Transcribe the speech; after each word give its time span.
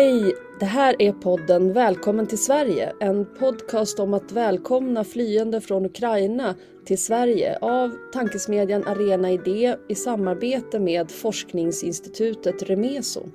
Hej! 0.00 0.34
Det 0.60 0.66
här 0.66 0.96
är 0.98 1.12
podden 1.12 1.72
Välkommen 1.72 2.26
till 2.26 2.38
Sverige. 2.38 2.92
En 3.00 3.26
podcast 3.38 4.00
om 4.00 4.14
att 4.14 4.32
välkomna 4.32 5.04
flyende 5.04 5.60
från 5.60 5.86
Ukraina 5.86 6.54
till 6.84 6.98
Sverige 6.98 7.58
av 7.60 7.96
tankesmedjan 8.12 8.84
Arena 8.86 9.30
Idé 9.30 9.76
i 9.88 9.94
samarbete 9.94 10.78
med 10.78 11.10
forskningsinstitutet 11.10 12.62
Remeso. 12.62 13.26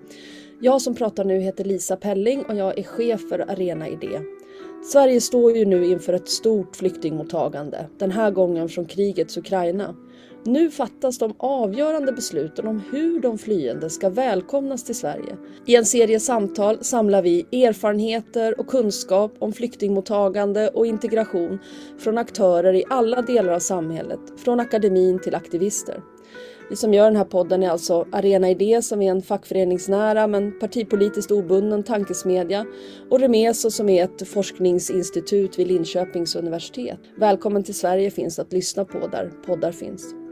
Jag 0.60 0.82
som 0.82 0.96
pratar 0.96 1.26
nu 1.26 1.40
heter 1.40 1.64
Lisa 1.64 1.96
Pelling 1.96 2.46
och 2.46 2.56
jag 2.56 2.80
är 2.80 2.84
chef 2.84 3.30
för 3.30 3.40
Arena 3.40 3.90
Idé. 3.90 4.20
Sverige 4.92 5.22
står 5.22 5.58
ju 5.58 5.66
nu 5.66 5.86
inför 5.86 6.14
ett 6.14 6.30
stort 6.30 6.76
flyktingmottagande, 6.76 7.90
den 7.98 8.12
här 8.12 8.32
gången 8.32 8.70
från 8.70 8.86
krigets 8.86 9.38
Ukraina. 9.38 9.96
Nu 10.48 10.72
fattas 10.72 11.18
de 11.18 11.34
avgörande 11.38 12.12
besluten 12.12 12.68
om 12.68 12.82
hur 12.92 13.20
de 13.20 13.38
flyende 13.38 13.90
ska 13.90 14.10
välkomnas 14.10 14.84
till 14.84 14.96
Sverige. 14.96 15.38
I 15.66 15.76
en 15.76 15.86
serie 15.86 16.20
samtal 16.20 16.84
samlar 16.84 17.22
vi 17.22 17.40
erfarenheter 17.52 18.60
och 18.60 18.68
kunskap 18.68 19.36
om 19.40 19.54
flyktingmottagande 19.54 20.70
och 20.70 20.86
integration 20.86 21.60
från 21.98 22.18
aktörer 22.18 22.74
i 22.74 22.84
alla 22.90 23.22
delar 23.22 23.54
av 23.54 23.60
samhället, 23.60 24.20
från 24.38 24.60
akademin 24.60 25.20
till 25.20 25.36
aktivister. 25.36 26.02
Vi 26.70 26.76
som 26.76 26.94
gör 26.94 27.06
den 27.06 27.16
här 27.16 27.26
podden 27.26 27.64
är 27.64 27.70
alltså 27.70 28.08
Arena 28.12 28.50
Idé 28.50 28.82
som 28.82 29.02
är 29.02 29.12
en 29.12 29.22
fackföreningsnära 29.22 30.28
men 30.28 30.60
partipolitiskt 30.60 31.32
obunden 31.32 31.84
tankesmedja 31.84 32.66
och 33.10 33.20
Remeso 33.20 33.72
som 33.72 33.90
är 33.90 34.04
ett 34.04 34.28
forskningsinstitut 34.28 35.60
vid 35.60 35.68
Linköpings 35.68 36.36
universitet. 36.36 37.00
Välkommen 37.18 37.64
till 37.64 37.76
Sverige 37.76 38.12
finns 38.12 38.40
att 38.40 38.54
lyssna 38.54 38.86
på 38.86 39.08
där 39.08 39.32
poddar 39.46 39.72
finns. 39.72 40.25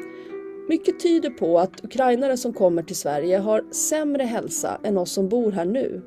Mycket 0.67 0.99
tyder 0.99 1.29
på 1.29 1.59
att 1.59 1.85
ukrainare 1.85 2.37
som 2.37 2.53
kommer 2.53 2.83
till 2.83 2.95
Sverige 2.95 3.37
har 3.37 3.63
sämre 3.71 4.23
hälsa 4.23 4.79
än 4.83 4.97
oss 4.97 5.11
som 5.11 5.29
bor 5.29 5.51
här 5.51 5.65
nu. 5.65 6.01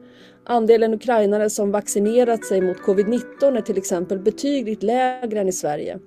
Andelen 0.45 0.95
ukrainare 0.95 1.51
som 1.51 1.71
vaccinerat 1.71 2.45
sig 2.45 2.61
mot 2.61 2.77
covid-19 2.77 3.57
är 3.57 3.61
till 3.61 3.79
exempel 3.79 4.19
betydligt 4.19 4.83
lägre 4.83 5.41
än 5.41 5.48
i 5.48 5.53
Sverige. 5.53 5.98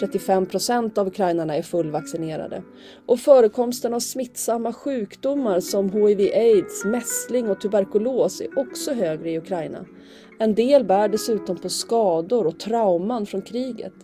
35 0.00 0.46
procent 0.46 0.98
av 0.98 1.06
ukrainarna 1.06 1.56
är 1.56 1.62
fullvaccinerade. 1.62 2.62
Och 3.06 3.20
förekomsten 3.20 3.94
av 3.94 4.00
smittsamma 4.00 4.72
sjukdomar 4.72 5.60
som 5.60 5.90
hiv-aids, 5.90 6.84
mässling 6.84 7.50
och 7.50 7.60
tuberkulos 7.60 8.40
är 8.40 8.58
också 8.58 8.92
högre 8.92 9.30
i 9.30 9.38
Ukraina. 9.38 9.84
En 10.38 10.54
del 10.54 10.84
bär 10.84 11.08
dessutom 11.08 11.56
på 11.56 11.68
skador 11.68 12.46
och 12.46 12.60
trauman 12.60 13.26
från 13.26 13.42
kriget. 13.42 13.94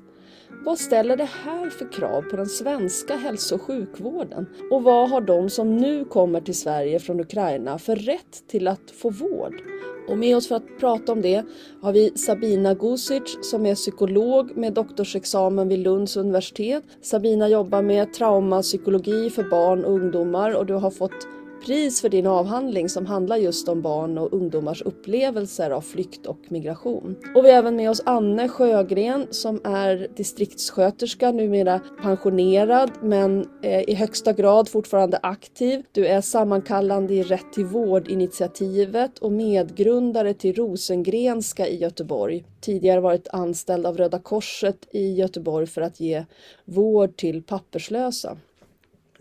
Vad 0.65 0.79
ställer 0.79 1.17
det 1.17 1.29
här 1.45 1.71
för 1.71 1.93
krav 1.93 2.23
på 2.23 2.37
den 2.37 2.47
svenska 2.47 3.17
hälso 3.17 3.55
och 3.55 3.63
sjukvården? 3.63 4.47
Och 4.71 4.83
vad 4.83 5.11
har 5.11 5.21
de 5.21 5.51
som 5.51 5.77
nu 5.77 6.05
kommer 6.05 6.41
till 6.41 6.55
Sverige 6.55 7.01
från 7.01 7.21
Ukraina 7.21 7.79
för 7.79 7.97
rätt 7.97 8.49
till 8.49 8.69
att 8.69 8.91
få 8.91 9.11
vård? 9.11 9.63
Och 10.09 10.19
med 10.19 10.37
oss 10.37 10.49
för 10.49 10.55
att 10.55 10.79
prata 10.81 11.13
om 11.13 11.23
det 11.23 11.45
har 11.83 11.93
vi 11.93 12.11
Sabina 12.19 12.75
Gusic 12.75 13.39
som 13.43 13.67
är 13.67 13.75
psykolog 13.75 14.57
med 14.57 14.73
doktorsexamen 14.73 15.69
vid 15.69 15.79
Lunds 15.79 16.17
universitet. 16.17 16.85
Sabina 17.03 17.49
jobbar 17.49 17.83
med 17.83 18.13
traumapsykologi 18.13 19.31
för 19.31 19.43
barn 19.43 19.85
och 19.85 19.93
ungdomar 19.93 20.57
och 20.57 20.67
du 20.67 20.75
har 20.75 20.91
fått 20.91 21.27
pris 21.67 22.01
för 22.01 22.09
din 22.09 22.27
avhandling 22.27 22.89
som 22.89 23.07
handlar 23.07 23.37
just 23.37 23.69
om 23.69 23.83
barn 23.83 24.19
och 24.19 24.33
ungdomars 24.33 24.83
upplevelser 24.83 25.71
av 25.71 25.81
flykt 25.81 26.27
och 26.27 26.39
migration. 26.49 27.17
Och 27.35 27.45
vi 27.45 27.51
har 27.51 27.59
även 27.59 27.77
med 27.77 27.91
oss 27.91 28.03
Anne 28.07 28.49
Sjögren 28.49 29.27
som 29.31 29.61
är 29.65 30.09
distriktssköterska, 30.17 31.33
numera 31.33 31.81
pensionerad 32.03 32.91
men 33.03 33.49
eh, 33.63 33.81
i 33.81 33.95
högsta 33.95 34.33
grad 34.33 34.69
fortfarande 34.69 35.19
aktiv. 35.23 35.83
Du 35.93 36.07
är 36.07 36.21
sammankallande 36.21 37.15
i 37.15 37.23
Rätt 37.23 37.53
till 37.53 37.65
vård-initiativet 37.65 39.19
och 39.19 39.33
medgrundare 39.33 40.35
till 40.35 40.55
Rosengrenska 40.55 41.69
i 41.69 41.77
Göteborg. 41.77 42.45
Tidigare 42.61 43.01
varit 43.01 43.29
anställd 43.29 43.87
av 43.87 43.97
Röda 43.97 44.19
Korset 44.19 44.89
i 44.91 45.13
Göteborg 45.13 45.67
för 45.67 45.81
att 45.81 46.01
ge 46.01 46.25
vård 46.65 47.17
till 47.17 47.43
papperslösa. 47.43 48.37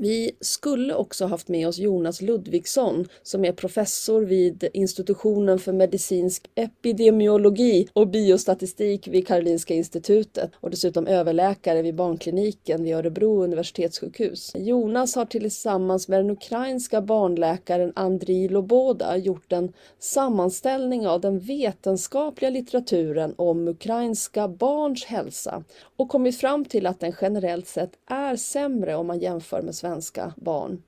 Vi 0.01 0.31
skulle 0.39 0.95
också 0.95 1.25
haft 1.25 1.47
med 1.47 1.67
oss 1.67 1.77
Jonas 1.77 2.21
Ludvigsson 2.21 3.07
som 3.23 3.45
är 3.45 3.51
professor 3.51 4.21
vid 4.21 4.69
institutionen 4.73 5.59
för 5.59 5.73
medicinsk 5.73 6.49
epidemiologi 6.55 7.87
och 7.93 8.07
biostatistik 8.07 9.07
vid 9.07 9.27
Karolinska 9.27 9.73
institutet 9.73 10.51
och 10.55 10.69
dessutom 10.69 11.07
överläkare 11.07 11.81
vid 11.81 11.95
barnkliniken 11.95 12.83
vid 12.83 12.95
Örebro 12.95 13.43
universitetssjukhus. 13.43 14.51
Jonas 14.55 15.15
har 15.15 15.25
tillsammans 15.25 16.07
med 16.07 16.19
den 16.19 16.29
ukrainska 16.29 17.01
barnläkaren 17.01 17.91
Andriy 17.95 18.49
Loboda 18.49 19.17
gjort 19.17 19.51
en 19.51 19.73
sammanställning 19.99 21.07
av 21.07 21.21
den 21.21 21.39
vetenskapliga 21.39 22.49
litteraturen 22.49 23.33
om 23.37 23.67
ukrainska 23.67 24.47
barns 24.47 25.05
hälsa 25.05 25.63
och 25.99 26.09
kommit 26.09 26.37
fram 26.37 26.65
till 26.65 26.87
att 26.87 26.99
den 26.99 27.13
generellt 27.21 27.67
sett 27.67 27.91
är 28.05 28.35
sämre 28.35 28.95
om 28.95 29.07
man 29.07 29.19
jämför 29.19 29.61
med 29.61 29.75
svenska 29.75 30.33
barn. 30.37 30.81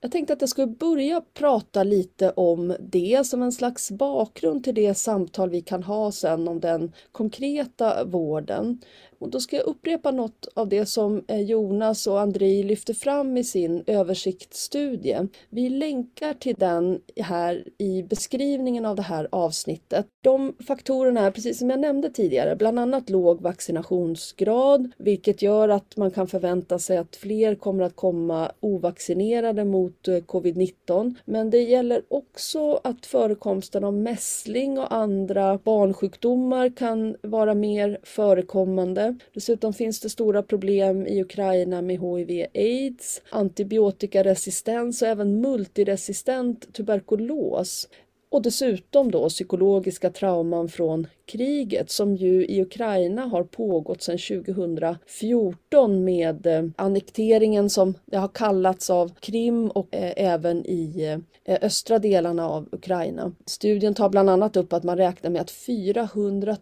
Jag 0.00 0.12
tänkte 0.12 0.32
att 0.32 0.40
jag 0.40 0.50
skulle 0.50 0.66
börja 0.66 1.22
prata 1.34 1.82
lite 1.82 2.30
om 2.30 2.76
det 2.80 3.26
som 3.26 3.42
en 3.42 3.52
slags 3.52 3.90
bakgrund 3.90 4.64
till 4.64 4.74
det 4.74 4.94
samtal 4.94 5.50
vi 5.50 5.60
kan 5.60 5.82
ha 5.82 6.12
sen 6.12 6.48
om 6.48 6.60
den 6.60 6.92
konkreta 7.12 8.04
vården. 8.04 8.80
Och 9.26 9.32
då 9.32 9.40
ska 9.40 9.56
jag 9.56 9.66
upprepa 9.66 10.10
något 10.10 10.48
av 10.54 10.68
det 10.68 10.86
som 10.86 11.24
eh, 11.28 11.40
Jonas 11.40 12.06
och 12.06 12.20
Andrei 12.20 12.62
lyfter 12.62 12.94
fram 12.94 13.36
i 13.36 13.44
sin 13.44 13.84
översiktsstudie. 13.86 15.28
Vi 15.50 15.68
länkar 15.68 16.34
till 16.34 16.54
den 16.58 17.00
här 17.16 17.64
i 17.78 18.02
beskrivningen 18.02 18.86
av 18.86 18.96
det 18.96 19.02
här 19.02 19.28
avsnittet. 19.32 20.06
De 20.20 20.54
faktorerna 20.66 21.20
är, 21.20 21.30
precis 21.30 21.58
som 21.58 21.70
jag 21.70 21.80
nämnde 21.80 22.10
tidigare, 22.10 22.56
bland 22.56 22.78
annat 22.78 23.10
låg 23.10 23.40
vaccinationsgrad, 23.42 24.90
vilket 24.98 25.42
gör 25.42 25.68
att 25.68 25.96
man 25.96 26.10
kan 26.10 26.28
förvänta 26.28 26.78
sig 26.78 26.96
att 26.96 27.16
fler 27.16 27.54
kommer 27.54 27.84
att 27.84 27.96
komma 27.96 28.52
ovaccinerade 28.60 29.64
mot 29.64 30.08
eh, 30.08 30.14
covid-19. 30.14 31.14
Men 31.24 31.50
det 31.50 31.62
gäller 31.62 32.02
också 32.08 32.80
att 32.84 33.06
förekomsten 33.06 33.84
av 33.84 33.94
mässling 33.94 34.78
och 34.78 34.94
andra 34.94 35.58
barnsjukdomar 35.64 36.76
kan 36.76 37.16
vara 37.22 37.54
mer 37.54 37.98
förekommande 38.02 39.15
Dessutom 39.34 39.72
finns 39.72 40.00
det 40.00 40.10
stora 40.10 40.42
problem 40.42 41.06
i 41.06 41.20
Ukraina 41.22 41.82
med 41.82 42.00
hiv-aids, 42.00 43.22
antibiotikaresistens 43.30 45.02
och 45.02 45.08
även 45.08 45.40
multiresistent 45.40 46.72
tuberkulos. 46.72 47.88
Och 48.36 48.42
dessutom 48.42 49.10
då 49.10 49.28
psykologiska 49.28 50.10
trauman 50.10 50.68
från 50.68 51.06
kriget 51.26 51.90
som 51.90 52.16
ju 52.16 52.46
i 52.46 52.62
Ukraina 52.62 53.22
har 53.22 53.44
pågått 53.44 54.02
sedan 54.02 54.18
2014 54.44 56.04
med 56.04 56.46
eh, 56.46 56.64
annekteringen 56.76 57.70
som 57.70 57.94
det 58.04 58.16
har 58.16 58.28
kallats 58.28 58.90
av 58.90 59.12
Krim 59.20 59.70
och 59.70 59.94
eh, 59.94 60.12
även 60.16 60.66
i 60.66 61.18
eh, 61.44 61.58
östra 61.62 61.98
delarna 61.98 62.48
av 62.48 62.68
Ukraina. 62.72 63.32
Studien 63.46 63.94
tar 63.94 64.08
bland 64.08 64.30
annat 64.30 64.56
upp 64.56 64.72
att 64.72 64.84
man 64.84 64.96
räknar 64.96 65.30
med 65.30 65.40
att 65.40 65.50
400 65.50 66.56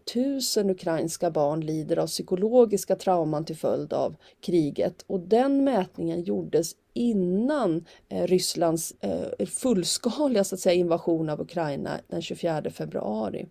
000 0.56 0.70
ukrainska 0.70 1.30
barn 1.30 1.60
lider 1.60 1.98
av 1.98 2.06
psykologiska 2.06 2.96
trauman 2.96 3.44
till 3.44 3.56
följd 3.56 3.92
av 3.92 4.16
kriget 4.40 5.04
och 5.06 5.20
den 5.20 5.64
mätningen 5.64 6.22
gjordes 6.22 6.74
innan 6.94 7.84
eh, 8.08 8.26
Rysslands 8.26 8.94
eh, 9.00 9.46
fullskaliga 9.46 10.44
så 10.44 10.54
att 10.54 10.60
säga, 10.60 10.74
invasion 10.74 11.28
av 11.28 11.40
Ukraina 11.40 12.00
den 12.08 12.22
24 12.22 12.62
februari. 12.70 13.46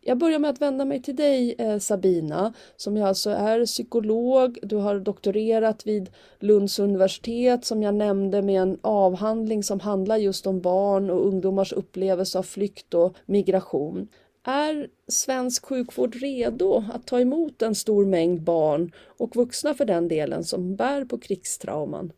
Jag 0.00 0.18
börjar 0.18 0.38
med 0.38 0.50
att 0.50 0.60
vända 0.60 0.84
mig 0.84 1.02
till 1.02 1.16
dig 1.16 1.54
eh, 1.58 1.78
Sabina 1.78 2.52
som 2.76 2.96
ju 2.96 3.02
alltså 3.02 3.30
är 3.30 3.66
psykolog. 3.66 4.58
Du 4.62 4.76
har 4.76 4.98
doktorerat 5.00 5.86
vid 5.86 6.10
Lunds 6.38 6.78
universitet 6.78 7.64
som 7.64 7.82
jag 7.82 7.94
nämnde 7.94 8.42
med 8.42 8.62
en 8.62 8.78
avhandling 8.82 9.62
som 9.62 9.80
handlar 9.80 10.16
just 10.16 10.46
om 10.46 10.60
barn 10.60 11.10
och 11.10 11.26
ungdomars 11.26 11.72
upplevelse 11.72 12.38
av 12.38 12.42
flykt 12.42 12.94
och 12.94 13.16
migration. 13.26 14.08
Är 14.44 14.88
svensk 15.08 15.66
sjukvård 15.66 16.14
redo 16.14 16.84
att 16.92 17.06
ta 17.06 17.20
emot 17.20 17.62
en 17.62 17.74
stor 17.74 18.04
mängd 18.04 18.42
barn 18.42 18.92
och 19.06 19.36
vuxna 19.36 19.74
för 19.74 19.84
den 19.84 20.08
delen 20.08 20.44
som 20.44 20.76
bär 20.76 21.04
på 21.04 21.18
krigstrauman? 21.18 22.12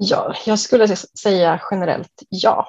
Ja, 0.00 0.34
jag 0.46 0.58
skulle 0.58 0.96
säga 0.96 1.60
generellt 1.70 2.22
ja. 2.28 2.68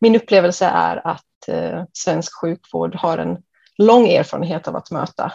Min 0.00 0.16
upplevelse 0.16 0.66
är 0.66 1.06
att 1.06 1.48
eh, 1.48 1.84
svensk 1.92 2.40
sjukvård 2.40 2.94
har 2.94 3.18
en 3.18 3.38
lång 3.78 4.08
erfarenhet 4.08 4.68
av 4.68 4.76
att 4.76 4.90
möta 4.90 5.32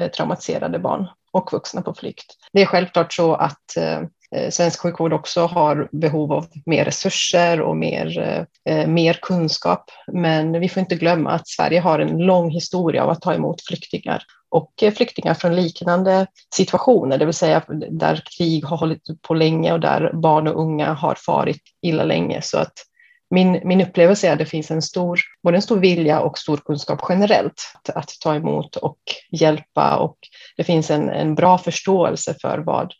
eh, 0.00 0.10
traumatiserade 0.10 0.78
barn 0.78 1.06
och 1.32 1.52
vuxna 1.52 1.82
på 1.82 1.94
flykt. 1.94 2.36
Det 2.52 2.62
är 2.62 2.66
självklart 2.66 3.12
så 3.12 3.34
att 3.34 3.76
eh, 3.76 3.98
eh 4.34 4.50
svensk 4.50 4.80
sjukvård 4.80 5.12
också 5.12 5.46
har 5.46 5.88
behov 5.92 6.32
av 6.32 6.46
mer 6.66 6.84
resurser 6.84 7.60
och 7.60 7.76
mer, 7.76 8.18
eh, 8.18 8.74
eh, 8.74 8.86
mer 8.88 9.18
kunskap. 9.22 9.90
Men 10.12 10.60
vi 10.60 10.68
får 10.68 10.80
inte 10.80 10.94
glömma 10.94 11.30
att 11.30 11.48
Sverige 11.48 11.80
har 11.80 11.98
en 11.98 12.18
lång 12.18 12.50
historia 12.50 13.04
av 13.04 13.10
att 13.10 13.22
ta 13.22 13.34
emot 13.34 13.62
flyktingar 13.66 14.22
och 14.50 14.82
eh, 14.82 14.92
flyktingar 14.92 15.34
från 15.34 15.56
liknande 15.56 16.26
situationer, 16.54 17.18
det 17.18 17.24
vill 17.24 17.34
säga 17.34 17.62
där 17.90 18.22
krig 18.38 18.64
har 18.64 18.76
hållit 18.76 19.02
på 19.22 19.34
länge 19.34 19.72
och 19.72 19.80
där 19.80 20.12
barn 20.12 20.48
och 20.48 20.60
unga 20.60 20.92
har 20.92 21.14
farit 21.14 21.62
illa 21.82 22.04
länge. 22.04 22.42
Så 22.42 22.58
att 22.58 22.72
min, 23.30 23.60
min 23.64 23.80
upplevelse 23.80 24.28
är 24.28 24.32
att 24.32 24.38
det 24.38 24.46
finns 24.46 24.70
en 24.70 24.82
stor, 24.82 25.20
både 25.42 25.56
en 25.56 25.62
stor 25.62 25.78
vilja 25.78 26.20
och 26.20 26.38
stor 26.38 26.56
kunskap 26.56 27.00
generellt 27.08 27.72
att, 27.74 27.96
att 27.96 28.10
ta 28.20 28.34
emot 28.34 28.76
och 28.76 28.98
hjälpa 29.30 29.96
och 29.96 30.16
det 30.56 30.64
finns 30.64 30.90
en, 30.90 31.10
en 31.10 31.34
bra 31.34 31.58
förståelse 31.58 32.34
för 32.42 32.58
vad 32.58 32.92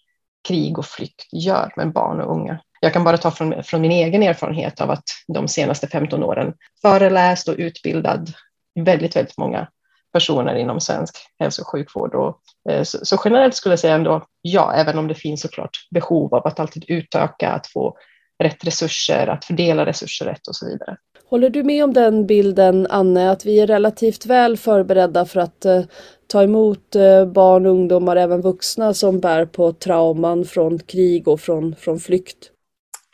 krig 0.48 0.78
och 0.78 0.86
flykt 0.86 1.32
gör 1.32 1.72
med 1.76 1.92
barn 1.92 2.20
och 2.20 2.32
unga. 2.32 2.60
Jag 2.80 2.92
kan 2.92 3.04
bara 3.04 3.18
ta 3.18 3.30
från, 3.30 3.62
från 3.62 3.80
min 3.80 3.90
egen 3.90 4.22
erfarenhet 4.22 4.80
av 4.80 4.90
att 4.90 5.04
de 5.26 5.48
senaste 5.48 5.86
15 5.86 6.24
åren 6.24 6.54
föreläst 6.82 7.48
och 7.48 7.54
utbildad 7.58 8.32
väldigt, 8.74 9.16
väldigt 9.16 9.38
många 9.38 9.68
personer 10.12 10.54
inom 10.54 10.80
svensk 10.80 11.16
hälso 11.38 11.62
och 11.62 11.68
sjukvård. 11.68 12.14
Och, 12.14 12.40
eh, 12.70 12.82
så, 12.82 12.98
så, 13.02 13.20
generellt 13.24 13.54
skulle 13.54 13.72
jag 13.72 13.80
säga 13.80 13.94
ändå 13.94 14.24
ja, 14.42 14.72
även 14.72 14.98
om 14.98 15.08
det 15.08 15.14
finns 15.14 15.40
såklart 15.40 15.88
behov 15.90 16.34
av 16.34 16.46
att 16.46 16.60
alltid 16.60 16.84
utöka, 16.88 17.50
att 17.50 17.66
få 17.66 17.96
rätt 18.42 18.64
resurser, 18.64 19.26
att 19.26 19.44
fördela 19.44 19.86
resurser 19.86 20.24
rätt 20.24 20.48
och 20.48 20.56
så 20.56 20.66
vidare. 20.66 20.96
Håller 21.30 21.50
du 21.50 21.62
med 21.62 21.84
om 21.84 21.92
den 21.92 22.26
bilden, 22.26 22.86
Anne, 22.90 23.30
att 23.30 23.46
vi 23.46 23.60
är 23.60 23.66
relativt 23.66 24.26
väl 24.26 24.56
förberedda 24.56 25.24
för 25.24 25.40
att 25.40 25.64
eh, 25.64 25.82
ta 26.26 26.42
emot 26.42 26.96
eh, 26.96 27.26
barn, 27.26 27.66
ungdomar, 27.66 28.16
även 28.16 28.40
vuxna 28.40 28.94
som 28.94 29.20
bär 29.20 29.46
på 29.46 29.72
trauman 29.72 30.44
från 30.44 30.78
krig 30.78 31.28
och 31.28 31.40
från, 31.40 31.76
från 31.76 32.00
flykt? 32.00 32.50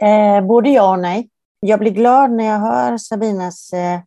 Eh, 0.02 0.46
både 0.46 0.68
ja 0.68 0.92
och 0.92 0.98
nej. 0.98 1.28
Jag 1.60 1.78
blir 1.78 1.90
glad 1.90 2.30
när 2.30 2.44
jag 2.44 2.58
hör 2.58 2.98
Sabinas 2.98 3.72
eh, 3.72 4.00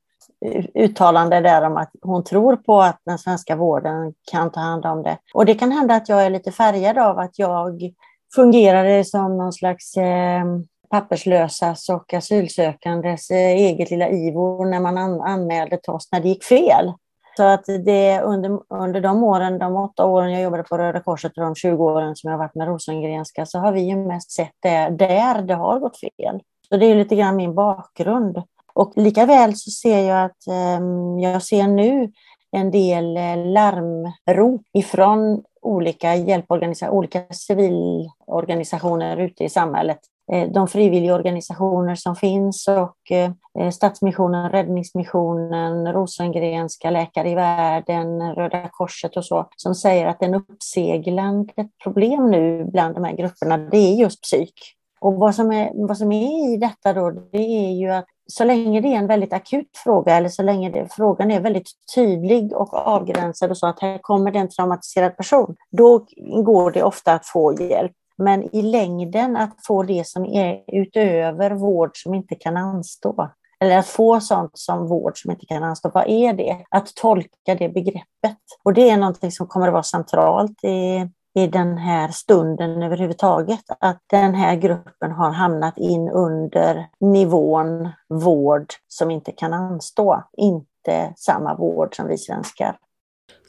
Eh, 0.46 0.66
uttalande 0.74 1.42
där 1.42 1.66
om 1.66 1.78
att 1.78 1.92
hon 2.02 2.24
tror 2.24 2.56
på 2.56 2.82
att 2.82 3.02
den 3.06 3.18
svenska 3.18 3.56
vården 3.56 4.14
kan 4.32 4.52
ta 4.52 4.60
hand 4.60 4.86
om 4.86 5.04
det. 5.04 5.18
Och 5.34 5.46
det 5.46 5.56
kan 5.56 5.72
hända 5.72 5.96
att 5.96 6.10
jag 6.10 6.26
är 6.26 6.30
lite 6.30 6.52
färgad 6.52 6.98
av 6.98 7.20
att 7.20 7.40
jag 7.40 7.94
fungerade 8.36 9.06
som 9.06 9.38
någon 9.38 9.54
slags 9.54 9.98
eh, 9.98 10.46
papperslösas 10.90 11.90
och 11.90 12.14
asylsökandes 12.14 13.32
eh, 13.32 13.38
eget 13.38 13.92
lilla 13.92 14.10
IVO 14.10 14.66
när 14.66 14.80
man 14.80 14.98
an 14.98 15.22
anmälde 15.22 15.78
till 15.78 15.94
oss 15.94 16.10
när 16.12 16.20
det 16.20 16.30
gick 16.30 16.44
fel. 16.44 16.94
Så 17.38 17.44
att 17.44 17.66
det 17.66 18.22
under, 18.22 18.60
under 18.70 19.02
de 19.02 19.24
åren, 19.24 19.60
de 19.60 19.76
åtta 19.76 20.06
åren 20.06 20.32
jag 20.32 20.42
jobbade 20.42 20.64
på 20.64 20.78
Röda 20.78 21.00
Korset 21.00 21.38
och 21.38 21.44
de 21.44 21.56
20 21.56 21.84
åren 21.84 22.16
som 22.16 22.32
jag 22.32 22.38
varit 22.38 22.56
med 22.56 22.68
Rosengrenska 22.68 23.46
så 23.46 23.60
har 23.60 23.72
vi 23.72 23.82
ju 23.82 23.96
mest 23.96 24.32
sett 24.32 24.56
det 24.60 24.90
där 24.90 25.42
det 25.42 25.54
har 25.54 25.80
gått 25.80 26.00
fel. 26.00 26.42
Så 26.70 26.78
det 26.78 26.86
är 26.86 26.96
lite 26.96 27.16
grann 27.16 27.36
min 27.36 27.56
bakgrund. 27.56 28.44
Och 28.74 28.94
lika 28.96 29.26
väl 29.26 29.56
så 29.56 29.72
ser 29.72 30.00
jag 30.00 30.26
att 30.26 30.48
ehm, 30.48 31.20
jag 31.20 31.44
ser 31.44 31.68
nu 31.68 32.12
en 32.52 32.72
del 32.72 33.18
eh, 33.18 33.46
larmrop 33.46 34.62
ifrån 34.74 35.44
olika 35.62 36.16
hjälporganisationer, 36.16 36.98
olika 36.98 37.24
civilorganisationer 37.32 39.18
ute 39.18 39.44
i 39.44 39.50
samhället 39.50 40.00
eh, 40.32 40.52
de 40.52 40.68
frivilligorganisationer 40.68 41.96
som 41.96 42.16
finns 42.16 42.68
och 42.68 43.12
eh, 43.12 43.32
Stadsmissionen, 43.72 44.50
Räddningsmissionen, 44.52 45.94
Rosengrenska, 45.94 46.90
Läkare 46.90 47.30
i 47.30 47.36
världen, 47.36 48.36
Röda 48.36 48.70
Korset 48.72 49.18
och 49.18 49.26
så, 49.26 49.50
som 49.56 49.76
säger 49.76 50.08
att 50.08 50.24
en 50.24 50.36
uppseglande 50.36 51.54
problem 51.84 52.32
nu 52.32 52.66
bland 52.66 52.96
de 52.96 53.04
här 53.04 53.16
grupperna, 53.16 53.58
det 53.58 53.78
är 53.78 53.96
just 53.96 54.22
psyk. 54.22 54.54
Och 55.02 55.14
vad 55.14 55.36
som 55.36 55.52
är, 55.52 55.88
vad 55.88 55.98
som 55.98 56.12
är 56.12 56.54
i 56.54 56.58
detta 56.58 56.94
då, 56.94 57.10
det 57.12 57.38
är 57.38 57.72
ju 57.72 57.90
att 57.90 58.06
så 58.32 58.44
länge 58.44 58.82
det 58.82 58.88
är 58.88 58.98
en 58.98 59.08
väldigt 59.08 59.34
akut 59.34 59.78
fråga 59.84 60.16
eller 60.16 60.30
så 60.30 60.44
länge 60.44 60.70
det, 60.70 60.88
frågan 60.92 61.32
är 61.32 61.40
väldigt 61.40 61.72
tydlig 61.96 62.54
och 62.54 62.74
avgränsad 62.74 63.52
och 63.52 63.58
så 63.58 63.68
att 63.68 63.80
här 63.80 63.98
kommer 63.98 64.32
det 64.32 64.40
en 64.40 64.50
traumatiserad 64.50 65.18
person, 65.18 65.56
då 65.72 66.06
går 66.44 66.72
det 66.72 66.84
ofta 66.84 67.14
att 67.14 67.26
få 67.26 67.54
hjälp. 67.54 67.92
Men 68.18 68.56
i 68.56 68.62
längden 68.62 69.38
att 69.38 69.66
få 69.68 69.84
det 69.84 70.08
som 70.08 70.26
är 70.26 70.64
utöver 70.68 71.52
vård 71.52 71.92
som 71.94 72.14
inte 72.14 72.36
kan 72.36 72.58
anstå, 72.58 73.30
eller 73.60 73.78
att 73.78 73.88
få 73.88 74.20
sånt 74.20 74.52
som 74.54 74.88
vård 74.88 75.22
som 75.22 75.32
inte 75.32 75.46
kan 75.46 75.64
anstå, 75.64 75.92
vad 75.94 76.08
är 76.08 76.34
det? 76.34 76.66
Att 76.70 76.96
tolka 76.96 77.56
det 77.60 77.70
begreppet. 77.70 78.38
Och 78.64 78.74
det 78.74 78.90
är 78.90 78.98
någonting 78.98 79.32
som 79.32 79.48
kommer 79.48 79.68
att 79.68 79.74
vara 79.74 79.84
centralt 79.84 80.64
i, 80.64 81.10
i 81.44 81.48
den 81.48 81.78
här 81.78 82.08
stunden 82.08 82.84
överhuvudtaget. 82.84 83.64
Att 83.80 84.02
den 84.08 84.36
här 84.36 84.56
gruppen 84.56 85.12
har 85.12 85.32
hamnat 85.32 85.78
in 85.78 86.10
under 86.10 86.88
nivån 87.00 87.90
vård 88.10 88.74
som 88.88 89.12
inte 89.12 89.32
kan 89.32 89.54
anstå. 89.54 90.24
Inte 90.38 91.14
samma 91.16 91.56
vård 91.56 91.96
som 91.96 92.08
vi 92.08 92.18
svenskar 92.18 92.78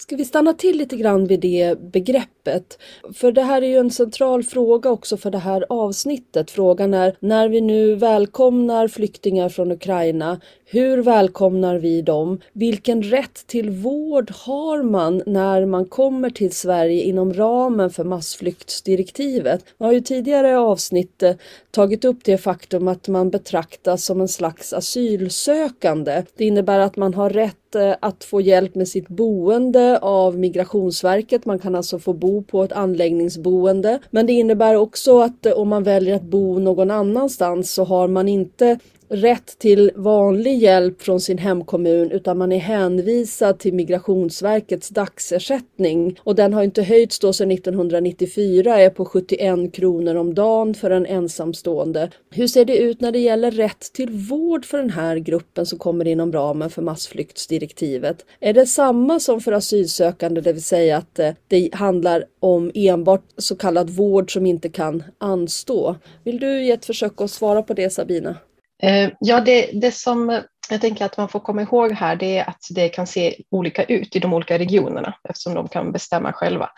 Ska 0.01 0.17
vi 0.17 0.25
stanna 0.25 0.55
till 0.55 0.77
lite 0.77 0.97
grann 0.97 1.27
vid 1.27 1.41
det 1.41 1.81
begreppet? 1.81 2.79
För 3.15 3.33
det 3.33 3.43
här 3.43 3.63
är 3.63 3.67
ju 3.67 3.77
en 3.77 3.91
central 3.91 4.43
fråga 4.43 4.91
också 4.91 5.17
för 5.17 5.31
det 5.31 5.39
här 5.39 5.65
avsnittet. 5.69 6.51
Frågan 6.51 6.95
är 6.95 7.17
när 7.21 7.49
vi 7.49 7.61
nu 7.61 7.95
välkomnar 7.95 8.89
flyktingar 8.89 9.49
från 9.49 9.73
Ukraina, 9.73 10.41
hur 10.65 11.03
välkomnar 11.03 11.77
vi 11.77 12.03
dem? 12.03 12.41
Vilken 12.53 13.03
rätt 13.03 13.47
till 13.47 13.71
vård 13.71 14.31
har 14.31 14.83
man 14.83 15.23
när 15.27 15.67
man 15.67 15.85
kommer 15.85 16.31
till 16.31 16.53
Sverige 16.53 17.03
inom 17.03 17.35
ramen 17.35 17.91
för 17.91 18.05
massflyktsdirektivet? 18.05 19.65
Man 19.79 19.87
har 19.87 19.93
ju 19.93 20.01
tidigare 20.01 20.59
avsnitt 20.59 21.23
eh, 21.23 21.35
tagit 21.71 22.05
upp 22.05 22.25
det 22.25 22.39
faktum 22.39 22.89
att 22.89 23.09
man 23.09 23.31
betraktas 23.31 24.05
som 24.05 24.21
en 24.21 24.29
slags 24.29 24.73
asylsökande. 24.73 26.23
Det 26.37 26.45
innebär 26.45 26.79
att 26.79 26.97
man 26.97 27.15
har 27.15 27.31
rätt 27.31 27.75
eh, 27.75 27.95
att 28.01 28.25
få 28.25 28.41
hjälp 28.41 28.75
med 28.75 28.89
sitt 28.89 29.09
boende 29.09 29.90
av 29.99 30.39
Migrationsverket. 30.39 31.47
Man 31.47 31.59
kan 31.59 31.75
alltså 31.75 31.99
få 31.99 32.13
bo 32.13 32.43
på 32.43 32.65
ett 32.65 32.73
anläggningsboende. 32.73 33.99
Men 34.11 34.27
det 34.27 34.33
innebär 34.33 34.75
också 34.75 35.21
att 35.21 35.47
eh, 35.47 35.53
om 35.53 35.69
man 35.69 35.83
väljer 35.83 36.17
att 36.17 36.23
bo 36.23 36.59
någon 36.59 36.91
annanstans 36.91 37.75
så 37.75 37.85
har 37.85 38.09
man 38.09 38.29
inte 38.29 38.79
rätt 39.11 39.59
till 39.59 39.91
vanlig 39.95 40.59
hjälp 40.59 41.03
från 41.03 41.21
sin 41.21 41.39
hemkommun 41.39 42.11
utan 42.11 42.39
man 42.39 42.53
är 42.53 42.59
hänvisad 42.59 43.59
till 43.59 43.75
Migrationsverkets 43.75 44.89
dagsersättning 44.89 46.21
och 46.23 46.35
den 46.35 46.53
har 46.53 46.63
inte 46.63 46.83
höjts 46.83 47.19
då 47.19 47.33
sedan 47.33 47.51
1994, 47.51 48.81
är 48.81 48.91
på 48.91 49.05
71 49.05 49.73
kronor 49.73 50.15
om 50.15 50.35
dagen 50.35 50.75
för 50.75 50.91
en 50.91 51.07
ensamstående. 51.07 52.11
Hur 52.31 52.47
ser 52.47 52.65
det 52.65 52.79
ut 52.79 53.01
när 53.01 53.13
det 53.13 53.19
gäller 53.19 53.51
rätt 53.51 53.93
till 53.93 54.11
vård 54.11 54.65
för 54.65 54.79
den 54.79 54.91
här 54.91 55.17
gruppen 55.17 55.67
som 55.67 55.79
kommer 55.79 56.07
inom 56.07 56.33
ramen 56.33 56.71
för 56.71 56.83
massflyktsdirektivet? 56.83 58.25
Är 58.41 58.53
det 58.53 58.67
samma 58.67 59.21
som 59.21 59.41
för 59.41 59.53
asylsökande, 59.53 60.41
det 60.41 60.53
vill 60.53 60.63
säga 60.63 60.97
att 60.97 61.19
eh, 61.19 61.31
det 61.49 61.75
handlar 61.75 62.25
om 62.41 62.71
enbart 62.75 63.25
så 63.37 63.57
kallad 63.57 63.91
vård 63.91 64.33
som 64.33 64.47
inte 64.47 64.69
kan 64.69 65.03
anstå? 65.19 65.97
Vill 66.25 66.39
du 66.39 66.65
ge 66.65 66.71
ett 66.73 66.85
försök 66.85 67.21
att 67.21 67.31
svara 67.31 67.63
på 67.63 67.75
det 67.75 67.91
Sabina? 67.91 68.37
Eh, 68.83 69.11
ja, 69.21 69.41
det, 69.41 69.71
det 69.81 69.95
som 69.95 70.43
jag 70.71 70.81
tänker 70.81 71.05
att 71.05 71.17
man 71.17 71.29
får 71.29 71.41
komma 71.41 71.63
ihåg 71.63 71.93
här 71.93 72.17
det 72.17 72.39
är 72.39 72.49
att 72.49 72.67
det 72.71 72.89
kan 72.89 73.07
se 73.07 73.35
olika 73.51 73.85
ut 73.85 74.17
i 74.17 74.19
de 74.19 74.33
olika 74.33 74.59
regionerna 74.59 75.15
eftersom 75.29 75.55
de 75.55 75.69
kan 75.69 75.93
bestämma 75.93 76.33
själva. 76.33 76.71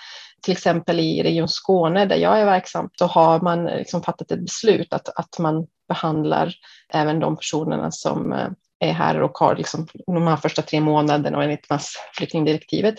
Till 0.43 0.53
exempel 0.53 1.01
i 1.01 1.23
Region 1.23 1.49
Skåne 1.49 2.07
där 2.07 2.17
jag 2.17 2.41
är 2.41 2.45
verksam 2.45 2.89
så 2.99 3.07
har 3.07 3.41
man 3.41 3.65
liksom 3.65 4.03
fattat 4.03 4.31
ett 4.31 4.45
beslut 4.45 4.93
att, 4.93 5.09
att 5.19 5.39
man 5.39 5.67
behandlar 5.89 6.55
även 6.93 7.21
de 7.21 7.37
personerna 7.37 7.91
som 7.91 8.33
eh, 8.33 8.49
är 8.83 8.93
här 8.93 9.23
och 9.23 9.39
har 9.39 9.57
liksom 9.57 9.87
de 10.07 10.27
här 10.27 10.37
första 10.37 10.63
tre 10.63 10.81
månaderna 10.81 11.37
och 11.37 11.45
enligt 11.45 11.71
massflyktingdirektivet 11.71 12.95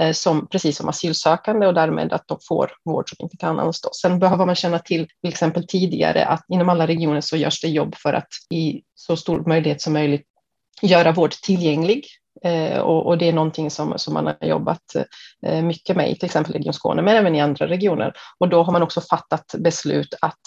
eh, 0.00 0.12
som 0.12 0.46
precis 0.46 0.76
som 0.76 0.88
asylsökande 0.88 1.66
och 1.66 1.74
därmed 1.74 2.12
att 2.12 2.28
de 2.28 2.38
får 2.48 2.70
vård 2.84 3.08
som 3.08 3.16
inte 3.20 3.36
kan 3.36 3.60
anstå. 3.60 3.90
Sen 3.92 4.18
behöver 4.18 4.46
man 4.46 4.54
känna 4.54 4.78
till 4.78 5.06
till 5.06 5.30
exempel 5.30 5.66
tidigare 5.66 6.26
att 6.26 6.44
inom 6.48 6.68
alla 6.68 6.86
regioner 6.86 7.20
så 7.20 7.36
görs 7.36 7.60
det 7.60 7.68
jobb 7.68 7.94
för 7.94 8.12
att 8.12 8.28
i 8.54 8.82
så 8.94 9.16
stor 9.16 9.48
möjlighet 9.48 9.80
som 9.80 9.92
möjligt 9.92 10.26
göra 10.82 11.12
vård 11.12 11.30
tillgänglig 11.30 12.06
eh, 12.44 12.78
och, 12.78 13.06
och, 13.06 13.18
det 13.18 13.28
är 13.28 13.32
någonting 13.32 13.70
som, 13.70 13.94
som 13.96 14.14
man 14.14 14.26
har 14.26 14.48
jobbat 14.48 14.96
eh, 15.46 15.62
mycket 15.62 15.96
med 15.96 16.10
i 16.10 16.14
till 16.14 16.26
exempel 16.26 16.52
Region 16.52 16.74
Skåne, 16.74 17.02
men 17.02 17.16
även 17.16 17.34
i 17.34 17.40
andra 17.40 17.66
regioner. 17.66 18.12
Och 18.38 18.48
då 18.48 18.62
har 18.62 18.72
man 18.72 18.82
också 18.82 19.00
fattat 19.00 19.54
beslut 19.58 20.14
att 20.20 20.40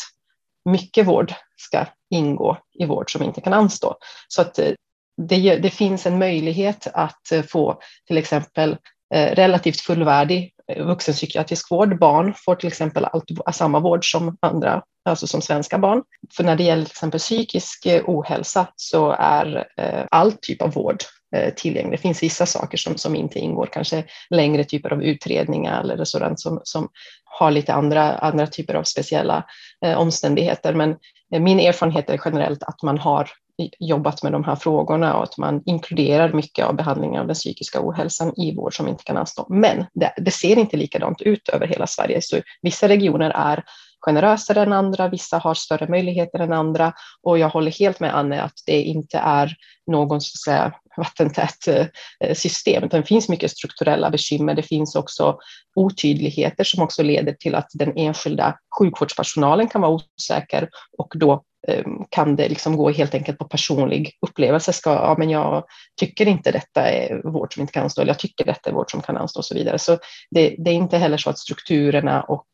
mycket 0.65 1.08
vård 1.08 1.34
ska 1.58 1.86
ingå 2.10 2.58
i 2.74 2.86
vård 2.86 3.12
som 3.12 3.24
inte 3.24 3.41
kan 3.41 3.53
anstå. 3.53 3.96
Så 4.27 4.41
att 4.41 4.60
eh, 4.60 4.72
det, 5.18 5.56
det 5.56 5.70
finns 5.70 6.06
en 6.06 6.20
möjlighet 6.20 6.88
att 6.94 7.32
eh, 7.32 7.44
få 7.44 7.80
till 8.08 8.18
exempel 8.18 8.77
eh, 9.13 9.36
relativt 9.36 9.82
fullvärdig 9.82 10.53
vuxenpsykiatrisk 10.77 11.72
vård. 11.72 12.00
Barn 12.00 12.34
får 12.38 12.56
till 12.56 12.68
exempel 12.68 13.06
allt, 13.06 13.24
samma 13.53 13.80
vård 13.80 14.12
som 14.12 14.38
andra, 14.39 14.84
alltså 15.06 15.27
som 15.27 15.41
svenska 15.41 15.77
barn. 15.77 16.03
För 16.36 16.44
när 16.44 16.56
det 16.56 16.63
gäller 16.63 16.84
till 16.84 16.91
exempel 16.91 17.20
psykisk 17.20 17.88
ohälsa 18.06 18.68
så 18.75 19.15
är 19.20 19.68
all 20.12 20.32
typ 20.32 20.62
av 20.62 20.74
vård 20.74 21.03
Eh, 21.36 21.54
tillgänglig. 21.54 22.00
Det 22.00 22.02
finns 22.02 22.24
vissa 22.24 22.46
saker 22.46 22.78
som, 22.78 22.98
som 22.98 23.16
inte 23.16 23.40
ingår, 23.40 23.70
kanske 23.72 24.04
längre 24.30 24.64
typer 24.64 24.94
av 24.94 25.04
utredningar 25.04 25.82
eller 25.82 26.04
sådant 26.04 26.40
som, 26.40 26.62
som 26.64 26.90
har 27.26 27.52
lite 27.52 27.74
andra, 27.74 28.18
andra 28.18 28.48
typer 28.48 28.74
av 28.74 28.84
speciella 28.84 29.46
eh, 29.86 29.98
omständigheter. 30.00 30.74
Men 30.74 30.96
eh, 31.34 31.42
min 31.42 31.60
erfarenhet 31.60 32.10
är 32.10 32.22
generellt 32.26 32.64
att 32.64 32.84
man 32.84 32.98
har 32.98 33.30
jobbat 33.80 34.24
med 34.24 34.32
de 34.32 34.44
här 34.44 34.56
frågorna 34.56 35.18
och 35.18 35.24
att 35.24 35.38
man 35.38 35.62
inkluderar 35.66 36.34
mycket 36.34 36.66
av 36.66 36.76
behandlingen 36.76 37.22
av 37.22 37.28
den 37.28 37.36
psykiska 37.36 37.80
ohälsan 37.82 38.34
i 38.40 38.56
vård 38.56 38.76
som 38.76 38.88
inte 38.88 39.04
kan 39.04 39.18
anstå. 39.18 39.46
Men 39.50 39.86
det, 39.94 40.14
det 40.18 40.32
ser 40.32 40.58
inte 40.58 40.78
likadant 40.78 41.22
ut 41.22 41.50
över 41.50 41.68
hela 41.68 41.88
Sverige. 41.88 42.22
Så 42.22 42.42
vissa 42.62 42.88
regioner 42.88 43.30
är 43.30 43.64
generösare 44.06 44.62
än 44.62 44.74
andra, 44.74 45.08
vissa 45.08 45.38
har 45.38 45.54
större 45.54 45.88
möjligheter 45.88 46.40
än 46.40 46.54
andra 46.54 46.94
och 47.24 47.40
jag 47.40 47.50
håller 47.50 47.72
helt 47.72 48.00
med 48.00 48.16
Anne 48.16 48.42
att 48.42 48.64
det 48.66 48.82
inte 48.82 49.18
är 49.18 49.56
någon 49.88 50.22
så 50.22 50.36
att 50.36 50.56
säga, 50.56 50.74
vattentätt 50.98 51.68
eh, 51.68 52.34
system, 52.34 52.84
utan 52.84 53.02
det 53.02 53.08
finns 53.08 53.30
mycket 53.30 53.52
strukturella 53.52 54.10
bekymmer. 54.10 54.54
Det 54.54 54.64
finns 54.64 54.96
också 54.96 55.38
otydligheter 55.76 56.64
som 56.64 56.84
också 56.84 57.04
leder 57.04 57.34
till 57.34 57.56
att 57.56 57.68
den 57.74 57.98
enskilda 57.98 58.58
sjukvårdspersonalen 58.80 59.68
kan 59.68 59.82
vara 59.82 59.92
osäker 59.92 60.70
och 60.98 61.14
då 61.16 61.44
eh, 61.68 61.86
kan 62.10 62.36
det 62.36 62.50
liksom 62.50 62.78
gå 62.78 62.90
helt 62.90 63.16
enkelt 63.16 63.38
på 63.38 63.48
personlig 63.48 64.12
upplevelse. 64.28 64.74
Ska, 64.74 64.90
ja, 64.90 65.16
men 65.18 65.30
jag 65.30 65.64
tycker 66.00 66.28
inte 66.28 66.52
detta 66.52 66.90
är 66.90 67.32
vård 67.32 67.54
som 67.54 67.62
inte 67.62 67.74
kan 67.74 67.84
anstå, 67.84 68.02
eller 68.02 68.10
jag 68.10 68.20
tycker 68.20 68.46
detta 68.46 68.70
är 68.70 68.74
vård 68.74 68.92
som 68.92 69.02
kan 69.02 69.18
anstå 69.18 69.40
och 69.40 69.46
så 69.46 69.56
vidare. 69.56 69.80
Så 69.80 69.98
det, 70.32 70.56
det 70.58 70.72
är 70.72 70.76
inte 70.76 70.98
heller 70.98 71.18
så 71.18 71.30
att 71.30 71.40
strukturerna 71.40 72.22
och 72.22 72.48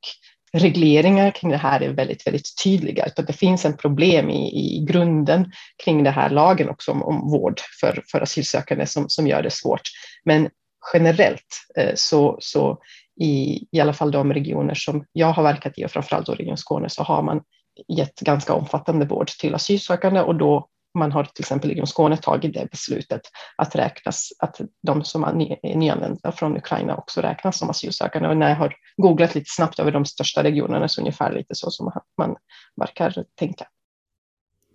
regleringar 0.60 1.32
kring 1.32 1.52
det 1.52 1.58
här 1.58 1.82
är 1.82 1.90
väldigt, 1.90 2.28
väldigt 2.28 2.64
tydliga, 2.64 3.06
utan 3.06 3.26
det 3.26 3.34
finns 3.34 3.66
en 3.66 3.78
problem 3.78 4.30
i, 4.30 4.76
i 4.78 4.86
grunden 4.86 5.52
kring 5.84 6.04
den 6.04 6.14
här 6.14 6.30
lagen 6.30 6.70
också 6.70 6.92
om, 6.92 7.04
om 7.04 7.32
vård 7.32 7.60
för, 7.82 8.04
för 8.12 8.22
asylsökande 8.22 8.86
som, 8.86 9.10
som 9.10 9.28
gör 9.28 9.44
det 9.44 9.52
svårt. 9.52 9.82
Men 10.26 10.50
generellt 10.94 11.66
eh, 11.78 11.92
så, 11.96 12.38
så 12.40 12.78
i, 13.22 13.68
i 13.72 13.80
alla 13.80 13.94
fall 13.94 14.12
de 14.12 14.34
regioner 14.34 14.74
som 14.74 15.06
jag 15.12 15.34
har 15.34 15.44
verkat 15.44 15.78
i 15.78 15.86
och 15.86 15.92
framförallt 15.92 16.26
då 16.26 16.34
Region 16.34 16.58
Skåne 16.58 16.90
så 16.90 17.04
har 17.04 17.22
man 17.24 17.42
gett 17.88 18.20
ganska 18.20 18.54
omfattande 18.54 19.06
vård 19.06 19.28
till 19.28 19.56
asylsökande 19.56 20.22
och 20.22 20.36
då 20.36 20.68
man 20.98 21.12
har 21.12 21.24
till 21.24 21.42
exempel 21.42 21.72
i 21.72 21.86
Skåne 21.86 22.18
tagit 22.18 22.54
det 22.54 22.68
beslutet 22.72 23.22
att 23.56 23.76
räknas, 23.76 24.30
att 24.40 24.62
de 24.82 25.04
som 25.04 25.24
är 25.24 25.76
nyanlända 25.76 26.32
från 26.32 26.58
Ukraina 26.58 26.96
också 26.96 27.22
räknas 27.22 27.60
som 27.60 27.70
asylsökande. 27.70 28.30
Och 28.30 28.38
när 28.38 28.50
jag 28.50 28.56
har 28.56 28.76
googlat 28.98 29.36
lite 29.36 29.50
snabbt 29.50 29.80
över 29.80 29.92
de 29.92 30.06
största 30.06 30.44
regionerna 30.44 30.88
så 30.88 31.02
ungefär 31.02 31.34
lite 31.34 31.56
så 31.56 31.72
som 31.72 31.92
man 32.18 32.36
verkar 32.76 33.26
tänka. 33.36 33.68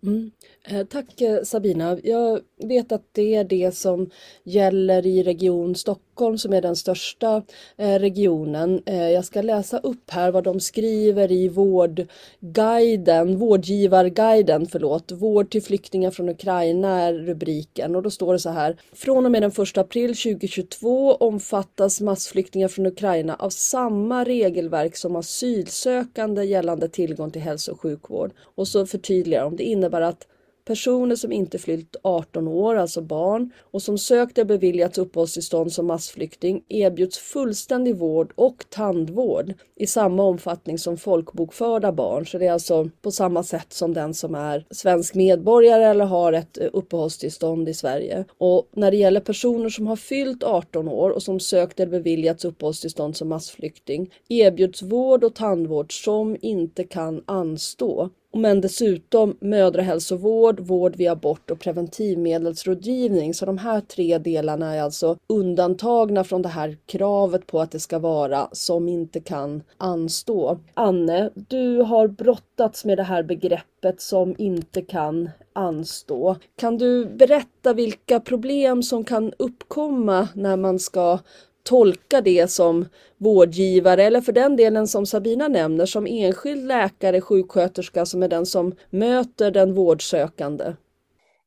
Mm. 0.06 0.30
Eh, 0.64 0.86
tack 0.86 1.20
eh, 1.20 1.42
Sabina. 1.42 1.98
Jag 2.04 2.40
vet 2.64 2.92
att 2.92 3.08
det 3.12 3.34
är 3.34 3.44
det 3.44 3.76
som 3.76 4.10
gäller 4.44 5.06
i 5.06 5.22
Region 5.22 5.74
Stockholm 5.74 6.11
som 6.38 6.52
är 6.52 6.62
den 6.62 6.76
största 6.76 7.42
eh, 7.76 7.98
regionen. 7.98 8.82
Eh, 8.86 9.10
jag 9.10 9.24
ska 9.24 9.42
läsa 9.42 9.78
upp 9.78 10.10
här 10.10 10.30
vad 10.30 10.44
de 10.44 10.60
skriver 10.60 11.32
i 11.32 11.48
vårdguiden, 11.48 13.36
vårdgivarguiden, 13.38 14.66
förlåt. 14.66 15.12
Vård 15.12 15.50
till 15.50 15.62
flyktingar 15.62 16.10
från 16.10 16.28
Ukraina 16.28 17.00
är 17.00 17.14
rubriken 17.14 17.96
och 17.96 18.02
då 18.02 18.10
står 18.10 18.32
det 18.32 18.38
så 18.38 18.50
här. 18.50 18.76
Från 18.92 19.26
och 19.26 19.32
med 19.32 19.42
den 19.42 19.50
1 19.50 19.78
april 19.78 20.16
2022 20.16 21.14
omfattas 21.14 22.00
massflyktingar 22.00 22.68
från 22.68 22.86
Ukraina 22.86 23.34
av 23.34 23.50
samma 23.50 24.24
regelverk 24.24 24.96
som 24.96 25.16
asylsökande 25.16 26.44
gällande 26.44 26.88
tillgång 26.88 27.30
till 27.30 27.42
hälso 27.42 27.72
och 27.72 27.80
sjukvård. 27.80 28.32
Och 28.54 28.68
så 28.68 28.86
förtydligar 28.86 29.44
de, 29.44 29.56
det 29.56 29.64
innebär 29.64 30.00
att 30.00 30.26
Personer 30.64 31.16
som 31.16 31.32
inte 31.32 31.58
fyllt 31.58 31.96
18 32.02 32.48
år, 32.48 32.76
alltså 32.76 33.00
barn, 33.00 33.52
och 33.60 33.82
som 33.82 33.98
sökt 33.98 34.38
eller 34.38 34.48
beviljats 34.48 34.98
uppehållstillstånd 34.98 35.72
som 35.72 35.86
massflykting 35.86 36.64
erbjuds 36.68 37.18
fullständig 37.18 37.96
vård 37.96 38.32
och 38.34 38.64
tandvård 38.68 39.54
i 39.76 39.86
samma 39.86 40.22
omfattning 40.22 40.78
som 40.78 40.96
folkbokförda 40.96 41.92
barn. 41.92 42.26
Så 42.26 42.38
det 42.38 42.46
är 42.46 42.52
alltså 42.52 42.90
på 43.02 43.10
samma 43.10 43.42
sätt 43.42 43.72
som 43.72 43.94
den 43.94 44.14
som 44.14 44.34
är 44.34 44.66
svensk 44.70 45.14
medborgare 45.14 45.84
eller 45.84 46.04
har 46.04 46.32
ett 46.32 46.58
eh, 46.58 46.68
uppehållstillstånd 46.72 47.68
i 47.68 47.74
Sverige. 47.74 48.24
Och 48.38 48.68
när 48.72 48.90
det 48.90 48.96
gäller 48.96 49.20
personer 49.20 49.68
som 49.68 49.86
har 49.86 49.96
fyllt 49.96 50.42
18 50.42 50.88
år 50.88 51.10
och 51.10 51.22
som 51.22 51.40
sökt 51.40 51.80
eller 51.80 51.90
beviljats 51.90 52.44
uppehållstillstånd 52.44 53.16
som 53.16 53.28
massflykting 53.28 54.14
erbjuds 54.28 54.82
vård 54.82 55.24
och 55.24 55.34
tandvård 55.34 56.04
som 56.04 56.36
inte 56.40 56.84
kan 56.84 57.22
anstå 57.26 58.10
men 58.32 58.60
dessutom 58.60 59.36
mödrahälsovård, 59.40 60.60
vård 60.60 60.96
vid 60.96 61.10
abort 61.10 61.50
och 61.50 61.60
preventivmedelsrådgivning. 61.60 63.34
Så 63.34 63.46
de 63.46 63.58
här 63.58 63.80
tre 63.80 64.18
delarna 64.18 64.74
är 64.74 64.82
alltså 64.82 65.16
undantagna 65.26 66.24
från 66.24 66.42
det 66.42 66.48
här 66.48 66.76
kravet 66.86 67.46
på 67.46 67.60
att 67.60 67.70
det 67.70 67.80
ska 67.80 67.98
vara 67.98 68.48
som 68.52 68.88
inte 68.88 69.20
kan 69.20 69.62
anstå. 69.76 70.58
Anne, 70.74 71.30
du 71.34 71.76
har 71.82 72.08
brottats 72.08 72.84
med 72.84 72.98
det 72.98 73.02
här 73.02 73.22
begreppet 73.22 74.00
som 74.00 74.34
inte 74.38 74.82
kan 74.82 75.30
anstå. 75.52 76.36
Kan 76.56 76.78
du 76.78 77.06
berätta 77.06 77.72
vilka 77.72 78.20
problem 78.20 78.82
som 78.82 79.04
kan 79.04 79.32
uppkomma 79.38 80.28
när 80.34 80.56
man 80.56 80.78
ska 80.78 81.18
tolka 81.62 82.20
det 82.20 82.50
som 82.50 82.86
vårdgivare 83.18 84.04
eller 84.04 84.20
för 84.20 84.32
den 84.32 84.56
delen 84.56 84.88
som 84.88 85.06
Sabina 85.06 85.48
nämner 85.48 85.86
som 85.86 86.06
enskild 86.06 86.66
läkare, 86.66 87.20
sjuksköterska 87.20 88.06
som 88.06 88.22
är 88.22 88.28
den 88.28 88.46
som 88.46 88.72
möter 88.90 89.50
den 89.50 89.74
vårdsökande? 89.74 90.64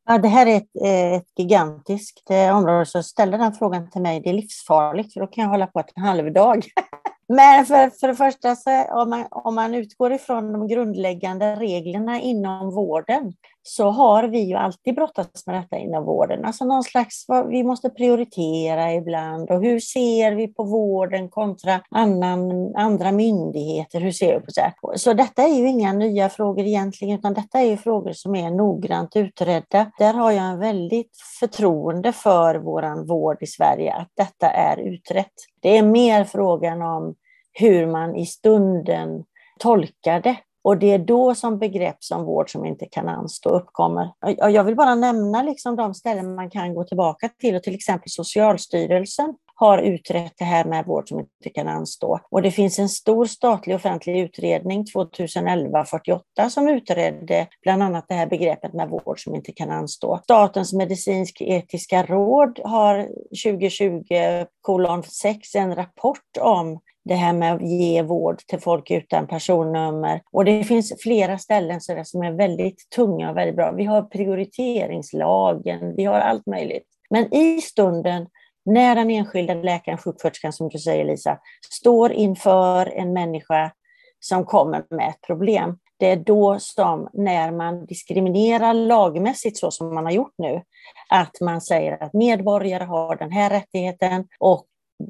Ja, 0.07 0.17
det 0.17 0.27
här 0.27 0.45
är 0.45 0.57
ett, 0.57 0.83
eh, 0.83 1.13
ett 1.13 1.39
gigantiskt 1.39 2.29
eh, 2.29 2.57
område, 2.57 2.85
så 2.85 3.03
ställer 3.03 3.37
den 3.37 3.53
frågan 3.53 3.89
till 3.89 4.01
mig, 4.01 4.21
det 4.21 4.29
är 4.29 4.33
livsfarligt, 4.33 5.13
för 5.13 5.19
då 5.19 5.27
kan 5.27 5.43
jag 5.43 5.51
hålla 5.51 5.67
på 5.67 5.83
en 5.95 6.03
halv 6.03 6.33
dag. 6.33 6.65
Men 7.27 7.65
för, 7.65 7.89
för 7.89 8.07
det 8.07 8.15
första, 8.15 8.55
så 8.55 8.83
om, 8.91 9.09
man, 9.09 9.25
om 9.31 9.55
man 9.55 9.75
utgår 9.75 10.13
ifrån 10.13 10.53
de 10.53 10.67
grundläggande 10.67 11.55
reglerna 11.55 12.21
inom 12.21 12.75
vården, 12.75 13.33
så 13.67 13.89
har 13.89 14.23
vi 14.23 14.39
ju 14.39 14.55
alltid 14.55 14.95
brottats 14.95 15.47
med 15.47 15.55
detta 15.55 15.77
inom 15.77 16.05
vården. 16.05 16.45
Alltså 16.45 16.65
någon 16.65 16.83
slags, 16.83 17.25
vi 17.49 17.63
måste 17.63 17.89
prioritera 17.89 18.93
ibland 18.93 19.49
och 19.49 19.61
hur 19.61 19.79
ser 19.79 20.31
vi 20.31 20.47
på 20.47 20.63
vården 20.63 21.29
kontra 21.29 21.81
annan, 21.89 22.75
andra 22.75 23.11
myndigheter? 23.11 23.99
Hur 23.99 24.11
ser 24.11 24.33
vi 24.33 24.39
på 24.39 24.91
det? 24.91 24.99
Så 24.99 25.13
detta 25.13 25.43
är 25.43 25.55
ju 25.55 25.67
inga 25.67 25.93
nya 25.93 26.29
frågor 26.29 26.65
egentligen, 26.65 27.19
utan 27.19 27.33
detta 27.33 27.59
är 27.59 27.65
ju 27.65 27.77
frågor 27.77 28.13
som 28.13 28.35
är 28.35 28.51
noggrant 28.51 29.15
utredda. 29.15 29.91
Där 29.99 30.13
har 30.13 30.31
jag 30.31 30.45
en 30.45 30.59
väldigt 30.59 31.17
förtroende 31.39 32.11
för 32.11 32.55
våran 32.55 33.07
vård 33.07 33.37
i 33.41 33.47
Sverige, 33.47 33.93
att 33.93 34.11
detta 34.17 34.49
är 34.49 34.77
utrett. 34.77 35.33
Det 35.61 35.77
är 35.77 35.83
mer 35.83 36.23
frågan 36.23 36.81
om 36.81 37.15
hur 37.53 37.87
man 37.87 38.15
i 38.15 38.25
stunden 38.25 39.23
tolkar 39.59 40.21
det. 40.21 40.35
Och 40.65 40.77
det 40.77 40.91
är 40.91 40.99
då 40.99 41.35
som 41.35 41.59
begrepp 41.59 42.03
som 42.03 42.25
vård 42.25 42.51
som 42.51 42.65
inte 42.65 42.85
kan 42.85 43.09
anstå 43.09 43.49
uppkommer. 43.49 44.11
Jag 44.51 44.63
vill 44.63 44.75
bara 44.75 44.95
nämna 44.95 45.43
liksom 45.43 45.75
de 45.75 45.93
ställen 45.93 46.35
man 46.35 46.49
kan 46.49 46.73
gå 46.73 46.83
tillbaka 46.83 47.29
till, 47.39 47.55
och 47.55 47.63
till 47.63 47.75
exempel 47.75 48.09
Socialstyrelsen 48.09 49.35
har 49.55 49.77
utrett 49.77 50.33
det 50.37 50.45
här 50.45 50.65
med 50.65 50.85
vård 50.85 51.09
som 51.09 51.19
inte 51.19 51.49
kan 51.53 51.67
anstå. 51.67 52.19
Och 52.29 52.41
det 52.41 52.51
finns 52.51 52.79
en 52.79 52.89
stor 52.89 53.25
statlig 53.25 53.75
offentlig 53.75 54.19
utredning, 54.19 54.83
2011-48, 54.83 56.49
som 56.49 56.67
utredde 56.67 57.47
bland 57.61 57.83
annat 57.83 58.05
det 58.07 58.15
här 58.15 58.27
begreppet 58.27 58.73
med 58.73 58.89
vård 58.89 59.23
som 59.23 59.35
inte 59.35 59.51
kan 59.51 59.71
anstå. 59.71 60.19
Statens 60.23 60.73
medicinsk-etiska 60.73 62.03
råd 62.03 62.59
har 62.63 63.07
2020 63.43 64.45
kolon 64.61 65.03
6 65.03 65.55
en 65.55 65.75
rapport 65.75 66.37
om 66.41 66.79
det 67.05 67.15
här 67.15 67.33
med 67.33 67.53
att 67.53 67.61
ge 67.61 68.01
vård 68.01 68.37
till 68.37 68.59
folk 68.59 68.91
utan 68.91 69.27
personnummer. 69.27 70.21
Och 70.31 70.45
det 70.45 70.63
finns 70.63 70.93
flera 71.03 71.37
ställen 71.37 71.81
så 71.81 72.01
som 72.03 72.23
är 72.23 72.31
väldigt 72.31 72.89
tunga 72.95 73.29
och 73.29 73.37
väldigt 73.37 73.55
bra. 73.55 73.71
Vi 73.71 73.85
har 73.85 74.01
prioriteringslagen, 74.01 75.95
vi 75.95 76.05
har 76.05 76.19
allt 76.19 76.45
möjligt. 76.45 76.87
Men 77.09 77.33
i 77.33 77.61
stunden 77.61 78.27
när 78.65 78.95
den 78.95 79.09
enskilda 79.09 79.53
läkaren, 79.53 79.97
sjuksköterskan 79.97 80.53
som 80.53 80.69
du 80.69 80.79
säger 80.79 81.05
Lisa, 81.05 81.39
står 81.71 82.11
inför 82.11 82.85
en 82.85 83.13
människa 83.13 83.71
som 84.19 84.45
kommer 84.45 84.85
med 84.89 85.09
ett 85.09 85.21
problem, 85.27 85.77
det 85.97 86.11
är 86.11 86.15
då 86.15 86.59
som, 86.59 87.09
när 87.13 87.51
man 87.51 87.85
diskriminerar 87.85 88.73
lagmässigt 88.73 89.57
så 89.57 89.71
som 89.71 89.95
man 89.95 90.05
har 90.05 90.11
gjort 90.11 90.33
nu, 90.37 90.61
att 91.09 91.41
man 91.41 91.61
säger 91.61 92.03
att 92.03 92.13
medborgare 92.13 92.83
har 92.83 93.15
den 93.15 93.31
här 93.31 93.49
rättigheten 93.49 94.27
och 94.39 94.65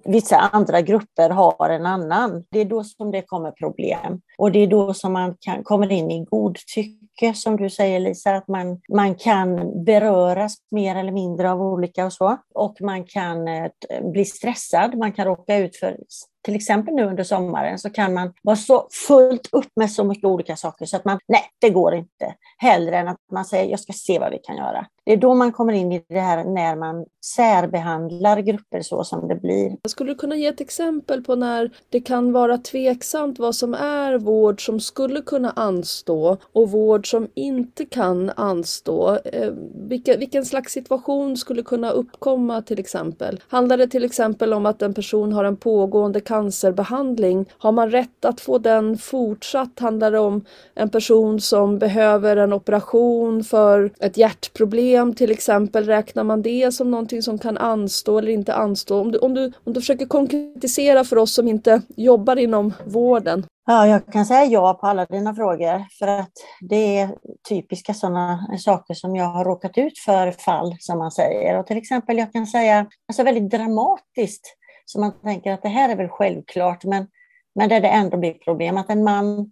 vissa 0.06 0.38
andra 0.38 0.82
grupper 0.82 1.30
har 1.30 1.70
en 1.70 1.86
annan. 1.86 2.46
Det 2.50 2.60
är 2.60 2.66
då 2.66 2.84
som 2.84 3.12
det 3.12 3.22
kommer 3.22 3.52
problem. 3.52 4.22
Och 4.38 4.52
det 4.52 4.60
är 4.60 4.68
då 4.68 4.94
som 4.94 5.14
man 5.14 5.36
kan, 5.40 5.64
kommer 5.64 5.92
in 5.92 6.12
i 6.12 6.26
godtycke, 6.26 7.34
som 7.34 7.58
du 7.58 7.70
säger 7.70 8.00
Lisa, 8.00 8.36
att 8.36 8.48
man, 8.48 8.82
man 8.90 9.16
kan 9.16 9.84
beröras 9.84 10.56
mer 10.72 10.96
eller 10.96 11.12
mindre 11.12 11.52
av 11.52 11.62
olika 11.62 12.06
och 12.06 12.14
så. 12.14 12.38
Och 12.54 12.82
man 12.82 13.04
kan 13.04 13.48
eh, 13.48 13.72
bli 14.02 14.26
stressad, 14.26 14.98
man 14.98 15.12
kan 15.12 15.26
råka 15.26 15.58
ut 15.58 15.76
för 15.76 15.98
till 16.46 16.56
exempel 16.56 16.94
nu 16.94 17.06
under 17.06 17.24
sommaren 17.24 17.80
så 17.80 17.90
kan 17.90 18.14
man 18.14 18.34
vara 18.42 18.56
så 18.56 18.88
fullt 19.08 19.50
upp 19.52 19.72
med 19.76 19.92
så 19.92 20.04
mycket 20.04 20.26
olika 20.26 20.56
saker 20.56 20.86
så 20.86 20.96
att 20.96 21.06
man, 21.06 21.20
nej, 21.28 21.42
det 21.62 21.70
går 21.70 21.96
inte. 21.96 22.36
Hellre 22.58 22.98
än 22.98 23.08
att 23.08 23.18
man 23.32 23.46
säger, 23.46 23.72
jag 23.72 23.80
ska 23.80 23.94
se 23.94 24.20
vad 24.20 24.32
vi 24.32 24.38
kan 24.38 24.58
göra. 24.58 24.88
Det 25.06 25.14
är 25.14 25.18
då 25.18 25.34
man 25.34 25.52
kommer 25.52 25.74
in 25.74 25.92
i 25.92 26.04
det 26.10 26.20
här 26.20 26.44
när 26.44 26.76
man 26.76 27.06
särbehandlar 27.26 28.40
grupper 28.40 28.82
så 28.82 29.04
som 29.04 29.28
det 29.28 29.36
blir. 29.36 29.78
Skulle 29.88 30.12
du 30.12 30.16
kunna 30.16 30.36
ge 30.36 30.48
ett 30.48 30.62
exempel 30.62 31.24
på 31.24 31.36
när 31.36 31.70
det 31.90 32.00
kan 32.00 32.32
vara 32.32 32.58
tveksamt 32.58 33.40
vad 33.40 33.56
som 33.56 33.74
är 33.74 34.18
vård 34.18 34.66
som 34.66 34.80
skulle 34.80 35.22
kunna 35.22 35.54
anstå 35.56 36.38
och 36.54 36.72
vård 36.72 37.10
som 37.10 37.28
inte 37.34 37.86
kan 37.86 38.32
anstå? 38.36 39.20
Eh, 39.26 39.52
vilka, 39.90 40.18
vilken 40.18 40.46
slags 40.46 40.74
situation 40.74 41.38
skulle 41.38 41.64
kunna 41.64 41.92
uppkomma 41.92 42.62
till 42.62 42.80
exempel? 42.80 43.40
Handlar 43.48 43.78
det 43.78 43.88
till 43.88 44.04
exempel 44.04 44.54
om 44.54 44.66
att 44.66 44.82
en 44.82 44.94
person 44.94 45.34
har 45.34 45.44
en 45.44 45.58
pågående 45.58 46.22
cancerbehandling? 46.36 47.46
Har 47.58 47.72
man 47.72 47.92
rätt 47.92 48.26
att 48.26 48.42
få 48.42 48.58
den 48.58 48.98
fortsatt? 48.98 49.80
Handlar 49.80 50.12
det 50.12 50.20
om 50.20 50.46
en 50.76 50.90
person 50.90 51.42
som 51.42 51.80
behöver 51.80 52.38
en 52.38 52.54
operation 52.54 53.44
för 53.44 53.92
ett 54.00 54.18
hjärtproblem 54.18 55.16
till 55.16 55.32
exempel? 55.32 55.86
Räknar 55.86 56.24
man 56.24 56.42
det 56.42 56.74
som 56.74 56.92
någonting 56.92 57.22
som 57.22 57.38
kan 57.38 57.58
anstå 57.58 58.18
eller 58.18 58.32
inte 58.32 58.54
anstå? 58.54 59.02
Om 59.02 59.12
du, 59.12 59.18
om 59.18 59.34
du, 59.34 59.52
om 59.64 59.74
du 59.74 59.82
försöker 59.82 60.06
konkretisera 60.06 61.04
för 61.04 61.18
oss 61.18 61.34
som 61.34 61.48
inte 61.48 61.82
jobbar 61.98 62.36
inom 62.36 62.74
vården. 62.86 63.46
Ja, 63.68 63.88
jag 63.88 64.06
kan 64.06 64.26
säga 64.26 64.46
ja 64.46 64.74
på 64.74 64.88
alla 64.88 65.06
dina 65.06 65.36
frågor 65.36 65.86
för 66.00 66.08
att 66.08 66.32
det 66.70 66.98
är 66.98 67.10
typiska 67.50 67.94
sådana 67.94 68.40
saker 68.60 68.94
som 68.94 69.16
jag 69.16 69.26
har 69.26 69.46
råkat 69.46 69.78
ut 69.78 70.00
för 70.00 70.32
fall 70.32 70.76
som 70.80 70.98
man 71.00 71.12
säger. 71.12 71.60
Och 71.60 71.68
till 71.68 71.78
exempel 71.78 72.18
jag 72.18 72.34
kan 72.34 72.48
säga 72.48 72.86
alltså 73.08 73.24
väldigt 73.24 73.52
dramatiskt 73.52 74.56
så 74.86 75.00
man 75.00 75.20
tänker 75.22 75.52
att 75.52 75.62
det 75.62 75.70
här 75.70 75.90
är 75.90 75.96
väl 75.96 76.10
självklart 76.10 76.84
men, 76.84 77.08
men 77.56 77.70
där 77.70 77.82
det 77.82 77.88
ändå 77.88 78.18
blir 78.18 78.34
problem. 78.34 78.78
Att 78.78 78.90
en 78.90 79.04
man 79.04 79.52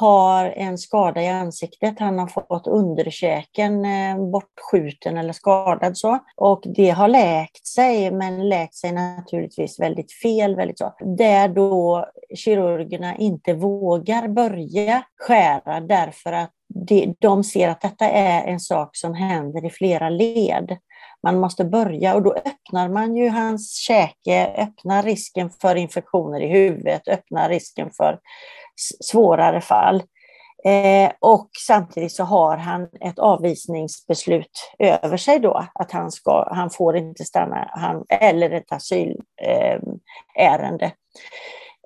har 0.00 0.44
en 0.44 0.78
skada 0.78 1.22
i 1.22 1.28
ansiktet. 1.28 1.98
Han 1.98 2.18
har 2.18 2.26
fått 2.26 2.66
underkäken 2.66 3.84
eh, 3.84 4.30
bortskjuten 4.30 5.18
eller 5.18 5.32
skadad 5.32 5.98
så. 5.98 6.18
Och 6.36 6.62
det 6.64 6.90
har 6.90 7.08
läkt 7.08 7.66
sig, 7.66 8.10
men 8.10 8.48
läkt 8.48 8.74
sig 8.74 8.92
naturligtvis 8.92 9.80
väldigt 9.80 10.12
fel. 10.12 10.56
Väldigt 10.56 10.78
så. 10.78 10.94
Där 11.00 11.48
då 11.48 12.06
kirurgerna 12.34 13.16
inte 13.16 13.54
vågar 13.54 14.28
börja 14.28 15.02
skära 15.16 15.80
därför 15.80 16.32
att 16.32 16.50
de 17.18 17.44
ser 17.44 17.68
att 17.68 17.80
detta 17.80 18.10
är 18.10 18.46
en 18.46 18.60
sak 18.60 18.96
som 18.96 19.14
händer 19.14 19.66
i 19.66 19.70
flera 19.70 20.08
led. 20.08 20.76
Man 21.22 21.40
måste 21.40 21.64
börja 21.64 22.14
och 22.14 22.22
då 22.22 22.32
öppnar 22.32 22.88
man 22.88 23.16
ju 23.16 23.28
hans 23.28 23.76
käke, 23.76 24.54
öppnar 24.56 25.02
risken 25.02 25.50
för 25.50 25.76
infektioner 25.76 26.40
i 26.40 26.48
huvudet, 26.48 27.08
öppnar 27.08 27.48
risken 27.48 27.90
för 27.96 28.18
svårare 29.04 29.60
fall. 29.60 30.02
Eh, 30.64 31.12
och 31.20 31.48
samtidigt 31.66 32.12
så 32.12 32.24
har 32.24 32.56
han 32.56 32.88
ett 33.00 33.18
avvisningsbeslut 33.18 34.72
över 34.78 35.16
sig 35.16 35.38
då, 35.38 35.68
att 35.74 35.92
han, 35.92 36.10
ska, 36.10 36.54
han 36.54 36.70
får 36.70 36.96
inte 36.96 37.24
stanna, 37.24 37.70
han, 37.70 38.04
eller 38.08 38.50
ett 38.50 38.72
asylärende. 38.72 40.84
Eh, 40.84 40.92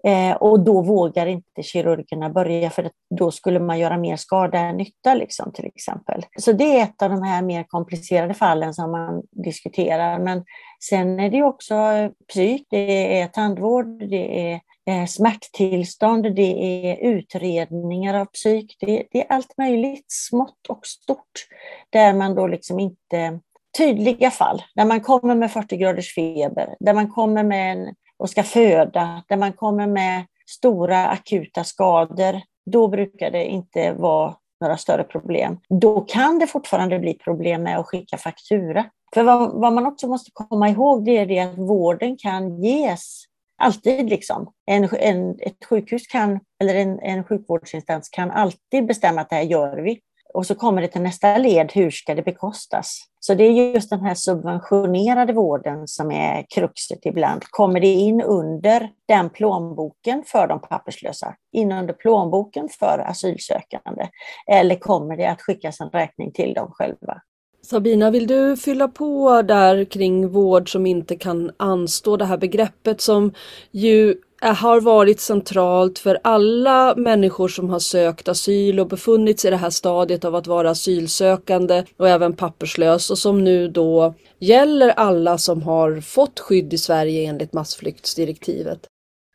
Eh, 0.07 0.37
och 0.37 0.61
då 0.61 0.83
vågar 0.83 1.27
inte 1.27 1.63
kirurgerna 1.63 2.31
börja, 2.31 2.71
för 2.71 2.91
då 3.19 3.31
skulle 3.31 3.61
man 3.61 3.79
göra 3.79 3.99
mer 3.99 4.17
skada 4.17 4.59
än 4.59 4.77
nytta, 4.77 5.15
liksom, 5.15 5.53
till 5.53 5.67
exempel. 5.67 6.27
Så 6.39 6.53
det 6.53 6.79
är 6.79 6.83
ett 6.83 7.03
av 7.03 7.11
de 7.11 7.23
här 7.23 7.43
mer 7.43 7.65
komplicerade 7.65 8.35
fallen 8.35 8.75
som 8.75 8.91
man 8.91 9.23
diskuterar. 9.31 10.19
Men 10.19 10.45
sen 10.89 11.21
är 11.21 11.31
det 11.31 11.43
också 11.43 11.75
eh, 11.75 12.11
psyk, 12.29 12.67
det 12.71 13.21
är 13.21 13.29
tandvård, 13.29 13.87
det 13.87 14.51
är 14.51 14.61
eh, 14.87 15.07
smärttillstånd, 15.07 16.35
det 16.35 16.87
är 16.87 16.97
utredningar 16.97 18.15
av 18.15 18.25
psyk, 18.25 18.77
det, 18.81 19.05
det, 19.11 19.21
är 19.21 19.33
allt 19.33 19.59
möjligt, 19.59 20.07
smått 20.09 20.67
och 20.69 20.87
stort, 20.87 21.47
där 21.91 22.15
man 22.15 22.35
då 22.35 22.47
liksom 22.47 22.81
inte 22.81 23.41
tydliga 23.79 24.31
fall, 24.31 24.63
där 24.75 24.85
man 24.85 25.01
kommer 25.01 25.35
med 25.35 25.53
40 25.53 25.77
graders 25.77 26.15
feber, 26.15 26.77
där 26.81 26.95
man 26.95 27.11
kommer 27.11 27.45
med 27.45 27.73
en, 27.73 27.95
och 28.23 28.31
ska 28.31 28.43
föda, 28.43 29.23
där 29.29 29.37
man 29.37 29.53
kommer 29.53 29.87
med 29.87 30.25
stora 30.47 31.07
akuta 31.09 31.65
skador, 31.65 32.41
då 32.71 32.89
brukar 32.89 33.31
det 33.31 33.45
inte 33.45 33.93
vara 33.93 34.35
några 34.61 34.77
större 34.77 35.05
problem. 35.05 35.59
Då 35.69 36.01
kan 36.01 36.39
det 36.39 36.47
fortfarande 36.47 36.99
bli 36.99 37.15
problem 37.15 37.63
med 37.63 37.79
att 37.79 37.87
skicka 37.87 38.17
faktura. 38.17 38.85
För 39.15 39.23
vad, 39.23 39.53
vad 39.53 39.73
man 39.73 39.87
också 39.87 40.09
måste 40.09 40.31
komma 40.35 40.69
ihåg 40.69 41.05
det 41.05 41.19
är 41.19 41.27
det 41.27 41.39
att 41.39 41.59
vården 41.59 42.17
kan 42.17 42.63
ges 42.63 43.25
alltid 43.59 44.11
liksom. 44.11 44.53
En, 44.67 44.89
en, 44.93 45.31
ett 45.41 45.65
sjukhus 45.65 46.07
kan, 46.07 46.41
eller 46.61 46.75
en, 46.75 47.01
en 47.01 47.25
sjukvårdsinstans 47.25 48.09
kan 48.09 48.31
alltid 48.31 48.87
bestämma 48.87 49.21
att 49.21 49.31
det 49.31 49.37
här 49.37 49.43
gör 49.43 49.77
vi. 49.77 50.01
Och 50.35 50.47
så 50.47 50.55
kommer 50.55 50.83
det 50.83 50.89
till 50.89 51.03
nästa 51.03 51.39
led, 51.39 51.73
hur 51.75 51.91
ska 51.91 52.15
det 52.15 52.23
bekostas? 52.23 52.99
Så 53.21 53.35
det 53.35 53.45
är 53.45 53.75
just 53.75 53.91
den 53.91 54.01
här 54.01 54.15
subventionerade 54.15 55.33
vården 55.33 55.89
som 55.89 56.11
är 56.11 56.47
kruxet 56.55 57.07
ibland. 57.07 57.43
Kommer 57.45 57.81
det 57.81 57.87
in 57.87 58.23
under 58.23 58.91
den 59.09 59.31
plånboken 59.31 60.23
för 60.27 60.47
de 60.47 60.61
papperslösa? 60.61 61.35
In 61.53 61.73
under 61.73 61.95
plånboken 61.95 62.69
för 62.69 62.99
asylsökande? 62.99 64.09
Eller 64.51 64.75
kommer 64.75 65.17
det 65.17 65.27
att 65.27 65.43
skickas 65.43 65.81
en 65.81 65.91
räkning 65.91 66.33
till 66.33 66.55
dem 66.55 66.71
själva? 66.73 67.23
Sabina, 67.65 68.11
vill 68.11 68.27
du 68.27 68.57
fylla 68.57 68.89
på 68.89 69.43
där 69.43 69.85
kring 69.85 70.29
vård 70.29 70.73
som 70.73 70.87
inte 70.87 71.17
kan 71.17 71.51
anstå, 71.57 72.17
det 72.17 72.25
här 72.25 72.37
begreppet 72.37 73.01
som 73.01 73.33
ju 73.71 74.17
Eh, 74.43 74.55
har 74.55 74.81
varit 74.81 75.21
centralt 75.21 75.99
för 75.99 76.19
alla 76.25 76.95
människor 76.97 77.49
som 77.49 77.71
har 77.71 77.79
sökt 77.79 78.29
asyl 78.29 78.81
och 78.81 78.89
befunnit 78.89 79.41
sig 79.41 79.49
i 79.49 79.51
det 79.51 79.57
här 79.57 79.71
stadiet 79.71 80.25
av 80.25 80.35
att 80.35 80.47
vara 80.47 80.71
asylsökande 80.71 81.85
och 81.97 82.09
även 82.09 82.37
papperslös 82.37 83.11
och 83.11 83.19
som 83.19 83.45
nu 83.45 83.69
då 83.69 84.15
gäller 84.39 84.89
alla 84.89 85.39
som 85.39 85.63
har 85.63 86.01
fått 86.01 86.41
skydd 86.41 86.75
i 86.75 86.79
Sverige 86.79 87.29
enligt 87.29 87.53
massflyktsdirektivet. 87.53 88.81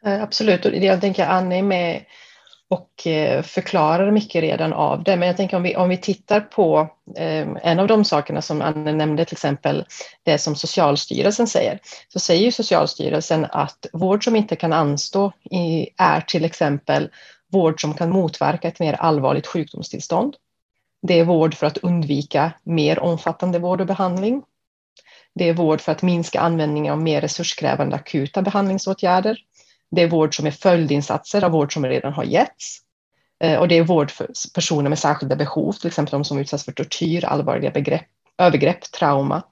Eh, 0.05 0.23
absolut, 0.23 0.65
och 0.65 0.75
jag 0.75 1.01
tänker 1.01 1.25
Annie 1.25 1.61
med 1.61 2.01
och 2.69 3.07
eh, 3.07 3.41
förklarar 3.41 4.11
mycket 4.11 4.41
redan 4.41 4.73
av 4.73 5.03
det. 5.03 5.17
Men 5.17 5.27
jag 5.27 5.37
tänker 5.37 5.57
om 5.57 5.63
vi, 5.63 5.75
om 5.75 5.89
vi 5.89 5.97
tittar 5.97 6.39
på 6.39 6.89
eh, 7.15 7.47
en 7.63 7.79
av 7.79 7.87
de 7.87 8.05
sakerna 8.05 8.41
som 8.41 8.61
Anne 8.61 8.91
nämnde, 8.91 9.25
till 9.25 9.35
exempel 9.35 9.85
det 10.23 10.37
som 10.37 10.55
Socialstyrelsen 10.55 11.47
säger, 11.47 11.79
så 12.07 12.19
säger 12.19 12.45
ju 12.45 12.51
Socialstyrelsen 12.51 13.45
att 13.51 13.85
vård 13.93 14.23
som 14.23 14.35
inte 14.35 14.55
kan 14.55 14.73
anstå 14.73 15.31
i, 15.51 15.89
är 15.97 16.21
till 16.21 16.45
exempel 16.45 17.09
vård 17.51 17.81
som 17.81 17.93
kan 17.93 18.09
motverka 18.09 18.67
ett 18.67 18.79
mer 18.79 18.93
allvarligt 18.93 19.47
sjukdomstillstånd. 19.47 20.35
Det 21.01 21.19
är 21.19 21.23
vård 21.23 21.55
för 21.55 21.67
att 21.67 21.77
undvika 21.77 22.51
mer 22.63 22.99
omfattande 22.99 23.59
vård 23.59 23.81
och 23.81 23.87
behandling. 23.87 24.43
Det 25.35 25.49
är 25.49 25.53
vård 25.53 25.81
för 25.81 25.91
att 25.91 26.01
minska 26.01 26.39
användningen 26.39 26.93
av 26.93 27.01
mer 27.01 27.21
resurskrävande 27.21 27.95
akuta 27.95 28.41
behandlingsåtgärder. 28.41 29.37
Det 29.91 30.01
är 30.01 30.07
vård 30.07 30.35
som 30.35 30.45
är 30.45 30.51
följdinsatser 30.51 31.43
av 31.43 31.51
vård 31.51 31.73
som 31.73 31.85
redan 31.85 32.13
har 32.13 32.23
getts. 32.23 32.79
Eh, 33.43 33.59
och 33.59 33.67
det 33.67 33.77
är 33.77 33.83
vård 33.83 34.11
för 34.11 34.29
personer 34.53 34.89
med 34.89 34.99
särskilda 34.99 35.35
behov, 35.35 35.73
till 35.73 35.87
exempel 35.87 36.11
de 36.11 36.23
som 36.23 36.39
utsatts 36.39 36.65
för 36.65 36.71
tortyr, 36.71 37.25
allvarliga 37.25 37.71
begrepp, 37.71 38.05
övergrepp, 38.37 38.91
trauma 38.91 39.43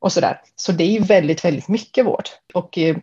och 0.00 0.12
så 0.12 0.20
där. 0.20 0.40
Så 0.56 0.72
det 0.72 0.84
är 0.84 0.90
ju 0.90 0.98
väldigt, 0.98 1.44
väldigt 1.44 1.68
mycket 1.68 2.06
vård. 2.06 2.28
Och 2.54 2.78
eh, 2.78 2.96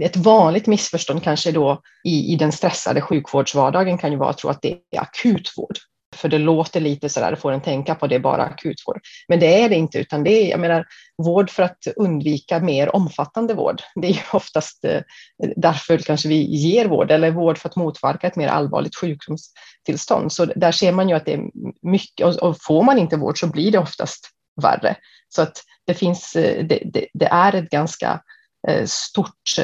ett 0.00 0.16
vanligt 0.16 0.66
missförstånd 0.66 1.22
kanske 1.22 1.52
då 1.52 1.82
i, 2.04 2.32
i 2.32 2.36
den 2.36 2.52
stressade 2.52 3.00
sjukvårdsvardagen 3.00 3.98
kan 3.98 4.12
ju 4.12 4.18
vara 4.18 4.30
att 4.30 4.38
tro 4.38 4.50
att 4.50 4.62
det 4.62 4.78
är 4.90 5.00
akutvård. 5.00 5.76
För 6.14 6.28
det 6.28 6.38
låter 6.38 6.80
lite 6.80 7.08
så 7.08 7.20
där, 7.20 7.30
det 7.30 7.36
får 7.36 7.52
en 7.52 7.60
tänka 7.60 7.94
på 7.94 8.06
det 8.06 8.14
är 8.14 8.20
bara 8.20 8.42
akutvård. 8.42 9.00
Men 9.28 9.40
det 9.40 9.62
är 9.62 9.68
det 9.68 9.74
inte, 9.74 9.98
utan 9.98 10.24
det 10.24 10.30
är 10.30 10.50
jag 10.50 10.60
menar, 10.60 10.86
vård 11.22 11.50
för 11.50 11.62
att 11.62 11.86
undvika 11.96 12.60
mer 12.60 12.96
omfattande 12.96 13.54
vård. 13.54 13.82
Det 13.94 14.08
är 14.08 14.24
oftast 14.32 14.84
eh, 14.84 15.00
därför 15.56 15.98
kanske 15.98 16.28
vi 16.28 16.56
ger 16.56 16.88
vård, 16.88 17.10
eller 17.10 17.30
vård 17.30 17.58
för 17.58 17.68
att 17.68 17.76
motverka 17.76 18.26
ett 18.26 18.36
mer 18.36 18.48
allvarligt 18.48 18.96
sjukdomstillstånd. 18.96 20.32
Så 20.32 20.44
där 20.44 20.72
ser 20.72 20.92
man 20.92 21.08
ju 21.08 21.14
att 21.14 21.26
det 21.26 21.34
är 21.34 21.50
mycket, 21.82 22.26
och 22.26 22.56
får 22.62 22.82
man 22.82 22.98
inte 22.98 23.16
vård 23.16 23.40
så 23.40 23.46
blir 23.46 23.72
det 23.72 23.78
oftast 23.78 24.30
värre. 24.62 24.96
Så 25.28 25.42
att 25.42 25.62
det 25.86 25.94
finns, 25.94 26.36
eh, 26.36 26.64
det, 26.64 26.82
det, 26.92 27.06
det 27.12 27.26
är 27.26 27.54
ett 27.54 27.70
ganska 27.70 28.20
eh, 28.68 28.84
stort, 28.86 29.56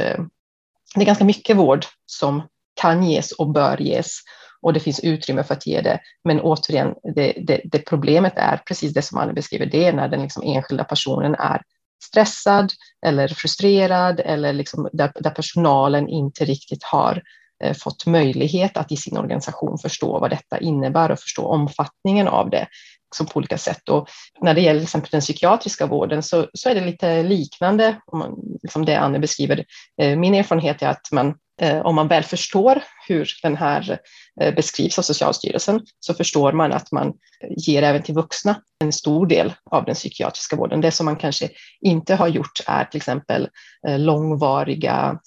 det 0.94 1.00
är 1.00 1.04
ganska 1.04 1.24
mycket 1.24 1.56
vård 1.56 1.86
som 2.06 2.42
kan 2.80 3.04
ges 3.04 3.32
och 3.32 3.52
bör 3.52 3.82
ges 3.82 4.20
och 4.62 4.72
det 4.72 4.80
finns 4.80 5.00
utrymme 5.00 5.44
för 5.44 5.54
att 5.54 5.66
ge 5.66 5.80
det. 5.80 6.00
Men 6.24 6.40
återigen, 6.40 6.94
det, 7.14 7.32
det, 7.46 7.60
det 7.64 7.78
problemet 7.78 8.32
är 8.36 8.56
precis 8.56 8.94
det 8.94 9.02
som 9.02 9.18
Anne 9.18 9.32
beskriver, 9.32 9.66
det 9.66 9.84
är 9.84 9.92
när 9.92 10.08
den 10.08 10.22
liksom 10.22 10.42
enskilda 10.42 10.84
personen 10.84 11.34
är 11.34 11.62
stressad 12.04 12.72
eller 13.06 13.28
frustrerad 13.28 14.20
eller 14.20 14.52
liksom 14.52 14.88
där, 14.92 15.12
där 15.14 15.30
personalen 15.30 16.08
inte 16.08 16.44
riktigt 16.44 16.84
har 16.84 17.22
eh, 17.64 17.74
fått 17.74 18.06
möjlighet 18.06 18.76
att 18.76 18.92
i 18.92 18.96
sin 18.96 19.16
organisation 19.16 19.78
förstå 19.78 20.18
vad 20.18 20.30
detta 20.30 20.58
innebär 20.58 21.10
och 21.10 21.20
förstå 21.20 21.46
omfattningen 21.46 22.28
av 22.28 22.50
det 22.50 22.68
liksom 23.10 23.26
på 23.26 23.36
olika 23.36 23.58
sätt. 23.58 23.88
Och 23.88 24.08
när 24.40 24.54
det 24.54 24.60
gäller 24.60 24.82
exempel 24.82 25.08
den 25.10 25.20
psykiatriska 25.20 25.86
vården 25.86 26.22
så, 26.22 26.48
så 26.54 26.68
är 26.68 26.74
det 26.74 26.84
lite 26.84 27.22
liknande, 27.22 28.00
om 28.06 28.18
man, 28.18 28.40
liksom 28.62 28.84
det 28.84 28.96
Anne 28.96 29.18
beskriver. 29.18 29.64
Eh, 30.02 30.18
min 30.18 30.34
erfarenhet 30.34 30.82
är 30.82 30.88
att 30.88 31.12
man 31.12 31.34
Eh, 31.62 31.80
om 31.80 31.94
man 31.94 32.08
väl 32.08 32.22
förstår 32.22 32.82
hur 33.08 33.28
den 33.42 33.56
här 33.56 33.98
eh, 34.40 34.54
beskrivs 34.54 34.98
av 34.98 35.02
Socialstyrelsen 35.02 35.80
så 36.00 36.14
förstår 36.14 36.52
man 36.52 36.72
att 36.72 36.92
man 36.92 37.12
ger 37.56 37.82
även 37.82 38.02
till 38.02 38.14
vuxna 38.14 38.56
en 38.84 38.92
stor 38.92 39.26
del 39.26 39.52
av 39.70 39.84
den 39.84 39.94
psykiatriska 39.94 40.56
vården. 40.56 40.80
Det 40.80 40.90
som 40.90 41.06
man 41.06 41.16
kanske 41.16 41.48
inte 41.80 42.14
har 42.14 42.28
gjort 42.28 42.60
är 42.66 42.84
till 42.84 42.98
exempel 42.98 43.48
eh, 43.88 43.98
långvariga 43.98 45.18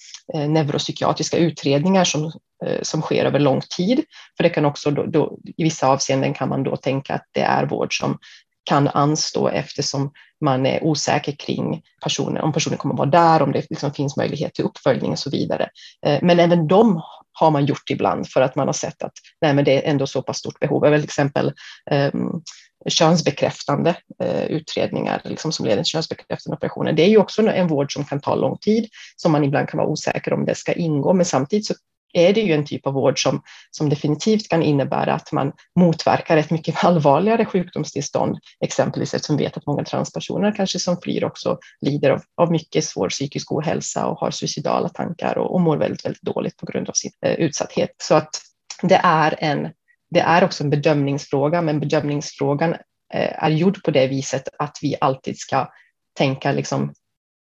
neuropsykiatriska 0.48 1.36
utredningar 1.36 2.04
som 2.04 2.32
som 2.82 3.02
sker 3.02 3.24
över 3.24 3.38
lång 3.38 3.60
tid. 3.76 4.04
För 4.36 4.44
det 4.44 4.50
kan 4.50 4.64
också 4.64 4.90
då, 4.90 5.06
då, 5.06 5.38
i 5.56 5.62
vissa 5.62 5.88
avseenden 5.88 6.34
kan 6.34 6.48
man 6.48 6.62
då 6.62 6.76
tänka 6.76 7.14
att 7.14 7.24
det 7.32 7.40
är 7.40 7.66
vård 7.66 7.98
som 7.98 8.18
kan 8.64 8.88
anstå 8.88 9.48
eftersom 9.48 10.12
man 10.40 10.66
är 10.66 10.84
osäker 10.84 11.32
kring 11.32 11.82
personen, 12.02 12.42
om 12.42 12.52
personen 12.52 12.78
kommer 12.78 12.94
att 12.94 12.98
vara 12.98 13.10
där, 13.10 13.42
om 13.42 13.52
det 13.52 13.70
liksom 13.70 13.92
finns 13.92 14.16
möjlighet 14.16 14.54
till 14.54 14.64
uppföljning 14.64 15.12
och 15.12 15.18
så 15.18 15.30
vidare. 15.30 15.68
Eh, 16.06 16.18
men 16.22 16.40
även 16.40 16.66
de 16.66 17.02
har 17.32 17.50
man 17.50 17.66
gjort 17.66 17.90
ibland 17.90 18.28
för 18.28 18.40
att 18.40 18.56
man 18.56 18.68
har 18.68 18.72
sett 18.72 19.02
att 19.02 19.12
nej, 19.40 19.54
men 19.54 19.64
det 19.64 19.86
är 19.86 19.90
ändå 19.90 20.06
så 20.06 20.22
pass 20.22 20.38
stort 20.38 20.60
behov. 20.60 20.80
Till 20.80 21.04
exempel 21.04 21.52
um, 21.90 22.42
könsbekräftande 22.88 23.96
uh, 24.22 24.44
utredningar 24.44 25.20
liksom 25.24 25.52
som 25.52 25.66
leder 25.66 25.82
till 25.82 25.90
könsbekräftande 25.90 26.56
operationer. 26.56 26.92
Det 26.92 27.02
är 27.02 27.08
ju 27.08 27.18
också 27.18 27.48
en 27.48 27.68
vård 27.68 27.92
som 27.92 28.04
kan 28.04 28.20
ta 28.20 28.34
lång 28.34 28.58
tid, 28.58 28.88
som 29.16 29.32
man 29.32 29.44
ibland 29.44 29.68
kan 29.68 29.78
vara 29.78 29.88
osäker 29.88 30.32
om 30.32 30.44
det 30.44 30.54
ska 30.54 30.72
ingå, 30.72 31.12
men 31.12 31.24
samtidigt 31.24 31.66
så 31.66 31.74
är 32.14 32.32
det 32.32 32.40
ju 32.40 32.52
en 32.52 32.64
typ 32.64 32.86
av 32.86 32.92
vård 32.92 33.22
som, 33.22 33.42
som 33.70 33.88
definitivt 33.88 34.48
kan 34.48 34.62
innebära 34.62 35.14
att 35.14 35.32
man 35.32 35.52
motverkar 35.78 36.36
ett 36.36 36.50
mycket 36.50 36.74
allvarligare 36.84 37.44
sjukdomstillstånd, 37.44 38.38
exempelvis 38.60 39.14
eftersom 39.14 39.36
vi 39.36 39.44
vet 39.44 39.56
att 39.56 39.66
många 39.66 39.84
transpersoner 39.84 40.54
kanske 40.56 40.78
som 40.78 41.00
flyr 41.00 41.24
också 41.24 41.58
lider 41.80 42.10
av, 42.10 42.22
av 42.36 42.52
mycket 42.52 42.84
svår 42.84 43.08
psykisk 43.08 43.52
ohälsa 43.52 44.06
och 44.06 44.18
har 44.18 44.30
suicidala 44.30 44.88
tankar 44.88 45.38
och, 45.38 45.54
och 45.54 45.60
mår 45.60 45.76
väldigt, 45.76 46.04
väldigt 46.04 46.22
dåligt 46.22 46.56
på 46.56 46.66
grund 46.66 46.88
av 46.88 46.92
sin 46.92 47.12
eh, 47.26 47.32
utsatthet. 47.34 47.90
Så 47.98 48.14
att 48.14 48.30
det 48.82 49.00
är, 49.02 49.34
en, 49.38 49.68
det 50.10 50.20
är 50.20 50.44
också 50.44 50.64
en 50.64 50.70
bedömningsfråga, 50.70 51.62
men 51.62 51.80
bedömningsfrågan 51.80 52.72
eh, 53.14 53.44
är 53.44 53.50
gjord 53.50 53.82
på 53.82 53.90
det 53.90 54.06
viset 54.06 54.48
att 54.58 54.78
vi 54.82 54.96
alltid 55.00 55.38
ska 55.38 55.68
tänka 56.18 56.52
liksom 56.52 56.94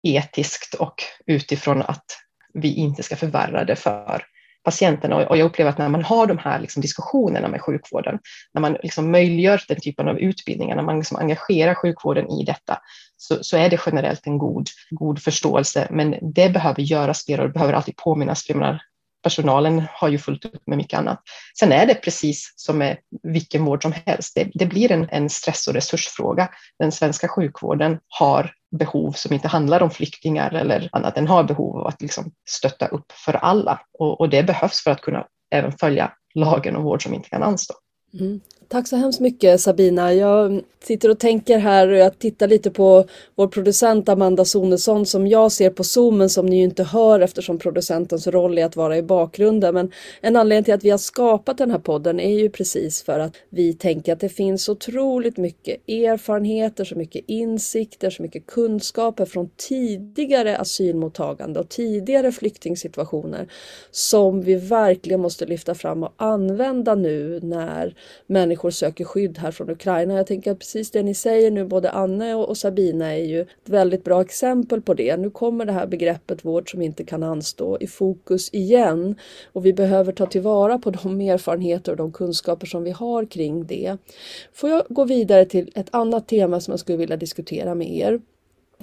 etiskt 0.03 0.73
och 0.73 1.03
utifrån 1.25 1.81
att 1.81 2.05
vi 2.53 2.73
inte 2.73 3.03
ska 3.03 3.15
förvärra 3.15 3.63
det 3.65 3.75
för 3.75 4.23
patienterna. 4.63 5.15
Och 5.15 5.37
jag 5.37 5.45
upplever 5.45 5.71
att 5.71 5.77
när 5.77 5.89
man 5.89 6.03
har 6.03 6.27
de 6.27 6.37
här 6.37 6.59
liksom 6.59 6.81
diskussionerna 6.81 7.47
med 7.47 7.61
sjukvården, 7.61 8.19
när 8.53 8.61
man 8.61 8.77
liksom 8.83 9.11
möjliggör 9.11 9.61
den 9.67 9.79
typen 9.79 10.07
av 10.07 10.19
utbildningar, 10.19 10.75
när 10.75 10.83
man 10.83 10.97
liksom 10.97 11.17
engagerar 11.17 11.73
sjukvården 11.73 12.29
i 12.29 12.43
detta, 12.43 12.79
så, 13.17 13.43
så, 13.43 13.57
är 13.57 13.69
det 13.69 13.81
generellt 13.85 14.27
en 14.27 14.37
god, 14.37 14.67
god 14.89 15.21
förståelse. 15.21 15.87
Men 15.91 16.15
det 16.21 16.49
behöver 16.49 16.81
göras 16.81 17.27
mer 17.27 17.39
och 17.39 17.47
det 17.47 17.53
behöver 17.53 17.73
alltid 17.73 17.95
påminnas. 17.95 18.45
För 18.45 18.53
menar, 18.53 18.81
personalen 19.23 19.83
har 19.91 20.09
ju 20.09 20.17
fullt 20.17 20.45
upp 20.45 20.67
med 20.67 20.77
mycket 20.77 20.99
annat. 20.99 21.21
Sen 21.59 21.71
är 21.71 21.85
det 21.85 21.95
precis 21.95 22.53
som 22.55 22.77
med 22.77 22.97
vilken 23.23 23.65
vård 23.65 23.81
som 23.81 23.93
helst. 24.05 24.35
Det, 24.35 24.51
det 24.53 24.65
blir 24.65 24.91
en, 24.91 25.07
en 25.11 25.29
stress 25.29 25.67
och 25.67 25.73
resursfråga. 25.73 26.49
Den 26.79 26.91
svenska 26.91 27.27
sjukvården 27.27 27.99
har 28.07 28.53
behov 28.71 29.11
som 29.11 29.33
inte 29.33 29.47
handlar 29.47 29.83
om 29.83 29.89
flyktingar 29.89 30.53
eller 30.53 30.89
annat. 30.91 31.15
Den 31.15 31.27
har 31.27 31.43
behov 31.43 31.77
av 31.77 31.87
att 31.87 32.01
liksom 32.01 32.31
stötta 32.49 32.87
upp 32.87 33.11
för 33.11 33.33
alla 33.33 33.79
och, 33.99 34.21
och 34.21 34.29
det 34.29 34.43
behövs 34.43 34.83
för 34.83 34.91
att 34.91 35.01
kunna 35.01 35.27
även 35.51 35.71
följa 35.71 36.11
lagen 36.33 36.75
om 36.75 36.83
vård 36.83 37.03
som 37.03 37.13
inte 37.13 37.29
kan 37.29 37.43
anstå. 37.43 37.73
Mm. 38.19 38.39
Tack 38.69 38.87
så 38.87 38.95
hemskt 38.95 39.19
mycket 39.19 39.61
Sabina. 39.61 40.13
Jag 40.13 40.61
sitter 40.83 41.09
och 41.09 41.19
tänker 41.19 41.57
här 41.57 41.87
och 41.87 41.97
jag 41.97 42.19
tittar 42.19 42.47
lite 42.47 42.71
på 42.71 43.05
vår 43.35 43.47
producent 43.47 44.09
Amanda 44.09 44.45
Sonesson 44.45 45.05
som 45.05 45.27
jag 45.27 45.51
ser 45.51 45.69
på 45.69 45.83
zoomen 45.83 46.29
som 46.29 46.45
ni 46.45 46.57
ju 46.57 46.63
inte 46.63 46.83
hör 46.83 47.19
eftersom 47.19 47.59
producentens 47.59 48.27
roll 48.27 48.57
är 48.57 48.65
att 48.65 48.75
vara 48.75 48.97
i 48.97 49.03
bakgrunden. 49.03 49.73
Men 49.73 49.91
en 50.21 50.35
anledning 50.35 50.63
till 50.63 50.73
att 50.73 50.83
vi 50.83 50.89
har 50.89 50.97
skapat 50.97 51.57
den 51.57 51.71
här 51.71 51.79
podden 51.79 52.19
är 52.19 52.39
ju 52.39 52.49
precis 52.49 53.03
för 53.03 53.19
att 53.19 53.35
vi 53.49 53.73
tänker 53.73 54.13
att 54.13 54.19
det 54.19 54.29
finns 54.29 54.69
otroligt 54.69 55.37
mycket 55.37 55.89
erfarenheter, 55.89 56.85
så 56.85 56.95
mycket 56.95 57.23
insikter, 57.27 58.09
så 58.09 58.21
mycket 58.21 58.47
kunskaper 58.47 59.25
från 59.25 59.49
tidigare 59.57 60.57
asylmottagande 60.57 61.59
och 61.59 61.69
tidigare 61.69 62.31
flyktingsituationer 62.31 63.47
som 63.91 64.41
vi 64.41 64.55
verkligen 64.55 65.21
måste 65.21 65.45
lyfta 65.45 65.75
fram 65.75 66.03
och 66.03 66.13
använda 66.17 66.95
nu 66.95 67.39
när 67.43 67.95
människor 68.27 68.56
människor 68.57 68.71
söker 68.71 69.05
skydd 69.05 69.37
här 69.37 69.51
från 69.51 69.69
Ukraina. 69.69 70.13
Jag 70.13 70.27
tänker 70.27 70.51
att 70.51 70.59
precis 70.59 70.91
det 70.91 71.03
ni 71.03 71.13
säger 71.13 71.51
nu, 71.51 71.65
både 71.65 71.91
Anne 71.91 72.35
och 72.35 72.57
Sabina 72.57 73.13
är 73.13 73.23
ju 73.23 73.41
ett 73.41 73.69
väldigt 73.69 74.03
bra 74.03 74.21
exempel 74.21 74.81
på 74.81 74.93
det. 74.93 75.17
Nu 75.17 75.29
kommer 75.29 75.65
det 75.65 75.71
här 75.71 75.87
begreppet 75.87 76.45
vård 76.45 76.71
som 76.71 76.81
inte 76.81 77.03
kan 77.03 77.23
anstå 77.23 77.77
i 77.79 77.87
fokus 77.87 78.49
igen 78.53 79.15
och 79.53 79.65
vi 79.65 79.73
behöver 79.73 80.11
ta 80.11 80.25
tillvara 80.25 80.79
på 80.79 80.91
de 80.91 81.21
erfarenheter 81.21 81.91
och 81.91 81.97
de 81.97 82.11
kunskaper 82.11 82.67
som 82.67 82.83
vi 82.83 82.91
har 82.91 83.25
kring 83.25 83.65
det. 83.65 83.97
Får 84.53 84.69
jag 84.69 84.83
gå 84.89 85.05
vidare 85.05 85.45
till 85.45 85.71
ett 85.75 85.89
annat 85.91 86.27
tema 86.27 86.59
som 86.59 86.71
jag 86.71 86.79
skulle 86.79 86.97
vilja 86.97 87.17
diskutera 87.17 87.75
med 87.75 87.91
er. 87.91 88.19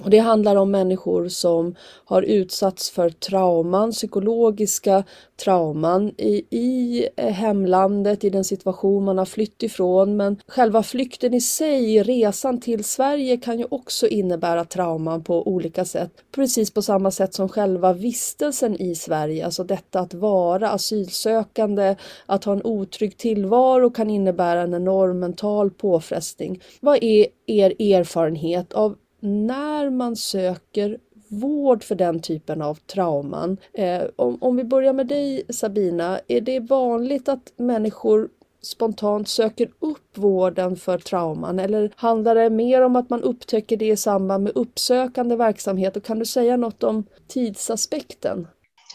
Och 0.03 0.09
det 0.09 0.17
handlar 0.17 0.55
om 0.55 0.71
människor 0.71 1.27
som 1.27 1.75
har 2.05 2.21
utsatts 2.21 2.89
för 2.89 3.09
trauman, 3.09 3.91
psykologiska 3.91 5.03
trauman 5.43 6.11
i, 6.17 6.43
i 6.49 7.07
hemlandet, 7.17 8.23
i 8.23 8.29
den 8.29 8.43
situation 8.43 9.03
man 9.03 9.17
har 9.17 9.25
flytt 9.25 9.63
ifrån. 9.63 10.17
Men 10.17 10.37
själva 10.47 10.83
flykten 10.83 11.33
i 11.33 11.41
sig, 11.41 12.03
resan 12.03 12.59
till 12.59 12.83
Sverige 12.83 13.37
kan 13.37 13.59
ju 13.59 13.65
också 13.71 14.07
innebära 14.07 14.65
trauman 14.65 15.23
på 15.23 15.47
olika 15.47 15.85
sätt. 15.85 16.11
Precis 16.31 16.73
på 16.73 16.81
samma 16.81 17.11
sätt 17.11 17.33
som 17.33 17.49
själva 17.49 17.93
vistelsen 17.93 18.81
i 18.81 18.95
Sverige, 18.95 19.45
alltså 19.45 19.63
detta 19.63 19.99
att 19.99 20.13
vara 20.13 20.69
asylsökande, 20.69 21.95
att 22.25 22.43
ha 22.43 22.53
en 22.53 22.65
otrygg 22.65 23.17
tillvaro 23.17 23.89
kan 23.89 24.09
innebära 24.09 24.61
en 24.61 24.73
enorm 24.73 25.19
mental 25.19 25.71
påfrestning. 25.71 26.61
Vad 26.79 27.03
är 27.03 27.27
er 27.47 27.73
erfarenhet 27.79 28.73
av 28.73 28.95
när 29.25 29.89
man 29.89 30.15
söker 30.15 30.97
vård 31.27 31.83
för 31.83 31.95
den 31.95 32.19
typen 32.19 32.61
av 32.61 32.75
trauman. 32.75 33.57
Eh, 33.73 34.03
om, 34.15 34.37
om 34.41 34.55
vi 34.55 34.63
börjar 34.63 34.93
med 34.93 35.07
dig 35.07 35.43
Sabina, 35.49 36.19
är 36.27 36.41
det 36.41 36.59
vanligt 36.59 37.29
att 37.29 37.53
människor 37.57 38.29
spontant 38.61 39.27
söker 39.27 39.69
upp 39.79 40.17
vården 40.17 40.75
för 40.75 40.97
trauman 40.97 41.59
eller 41.59 41.91
handlar 41.95 42.35
det 42.35 42.49
mer 42.49 42.81
om 42.81 42.95
att 42.95 43.09
man 43.09 43.23
upptäcker 43.23 43.77
det 43.77 43.87
i 43.87 43.97
samband 43.97 44.43
med 44.43 44.53
uppsökande 44.55 45.35
verksamhet 45.35 45.97
och 45.97 46.03
kan 46.03 46.19
du 46.19 46.25
säga 46.25 46.57
något 46.57 46.83
om 46.83 47.03
tidsaspekten? 47.27 48.47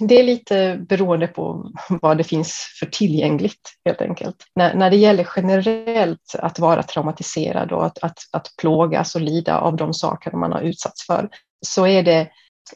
Det 0.08 0.18
är 0.18 0.22
lite 0.22 0.76
beroende 0.88 1.26
på 1.26 1.72
vad 1.88 2.18
det 2.18 2.24
finns 2.24 2.76
för 2.78 2.86
tillgängligt 2.86 3.72
helt 3.84 4.00
enkelt. 4.00 4.36
När, 4.54 4.74
när 4.74 4.90
det 4.90 4.96
gäller 4.96 5.28
generellt 5.36 6.34
att 6.38 6.58
vara 6.58 6.82
traumatiserad 6.82 7.72
och 7.72 7.86
att, 7.86 7.98
att, 7.98 8.18
att 8.32 8.48
plågas 8.60 9.14
och 9.14 9.20
lida 9.20 9.58
av 9.58 9.76
de 9.76 9.94
saker 9.94 10.32
man 10.32 10.52
har 10.52 10.60
utsatts 10.60 11.06
för 11.06 11.28
så 11.66 11.86
är 11.86 12.02
det 12.02 12.28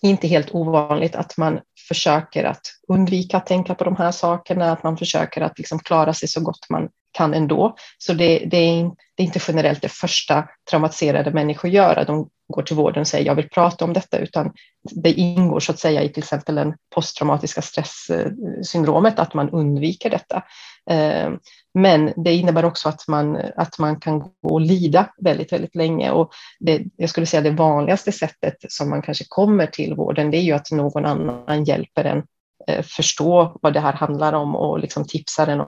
inte 0.02 0.26
helt 0.26 0.54
ovanligt 0.54 1.16
att 1.16 1.37
man 1.37 1.60
försöker 1.88 2.44
att 2.44 2.60
undvika 2.88 3.37
att 3.37 3.46
tänka 3.46 3.74
på 3.74 3.84
de 3.84 3.96
här 3.96 4.10
sakerna, 4.10 4.72
att 4.72 4.82
man 4.82 4.96
försöker 4.96 5.40
att 5.40 5.58
liksom 5.58 5.78
klara 5.78 6.14
sig 6.14 6.28
så 6.28 6.40
gott 6.40 6.66
man 6.70 6.88
kan 7.14 7.35
ändå. 7.35 7.77
Så 7.98 8.12
det, 8.12 8.38
det, 8.38 8.57
är, 8.57 8.83
det 9.16 9.22
är 9.22 9.27
inte 9.27 9.40
generellt 9.48 9.83
det 9.83 9.88
första 9.88 10.48
traumatiserade 10.70 11.31
människor 11.31 11.70
gör, 11.70 11.96
att 11.96 12.07
de 12.07 12.29
går 12.48 12.62
till 12.62 12.77
vården 12.77 13.00
och 13.00 13.07
säger 13.07 13.27
jag 13.27 13.35
vill 13.35 13.48
prata 13.48 13.85
om 13.85 13.92
detta, 13.92 14.18
utan 14.18 14.53
det 14.90 15.12
ingår 15.12 15.61
så 15.61 15.72
att 15.72 15.79
säga 15.79 16.03
i 16.03 16.09
till 16.09 16.22
exempel 16.22 16.55
den 16.55 16.74
posttraumatiska 16.94 17.62
stresssyndromet, 17.62 19.18
att 19.18 19.35
man 19.35 19.50
undviker 19.50 20.11
detta. 20.11 20.42
Eh, 20.90 21.31
men 21.74 22.12
det 22.16 22.35
innebär 22.35 22.64
också 22.64 22.88
att 22.88 23.09
man, 23.09 23.37
att 23.57 23.79
man 23.79 24.00
kan 24.00 24.18
gå 24.18 24.33
och 24.42 24.61
lida 24.61 25.09
väldigt, 25.18 25.53
väldigt 25.53 25.74
länge. 25.74 26.11
Och 26.11 26.31
det, 26.61 26.83
jag 26.96 27.11
skulle 27.11 27.27
säga 27.27 27.42
det 27.42 27.50
vanligaste 27.50 28.12
sättet 28.12 28.57
som 28.68 28.90
man 28.90 29.03
kanske 29.03 29.24
kommer 29.29 29.66
till 29.66 29.94
vården, 29.94 30.31
det 30.31 30.37
är 30.37 30.42
ju 30.42 30.53
att 30.53 30.70
någon 30.70 31.05
annan 31.05 31.64
hjälper 31.64 32.05
en 32.05 32.22
eh, 32.68 32.83
förstå 32.83 33.59
vad 33.62 33.72
det 33.72 33.81
här 33.81 33.92
handlar 33.92 34.33
om 34.33 34.57
och 34.57 34.79
liksom 34.79 35.07
tipsar 35.07 35.46
en 35.46 35.61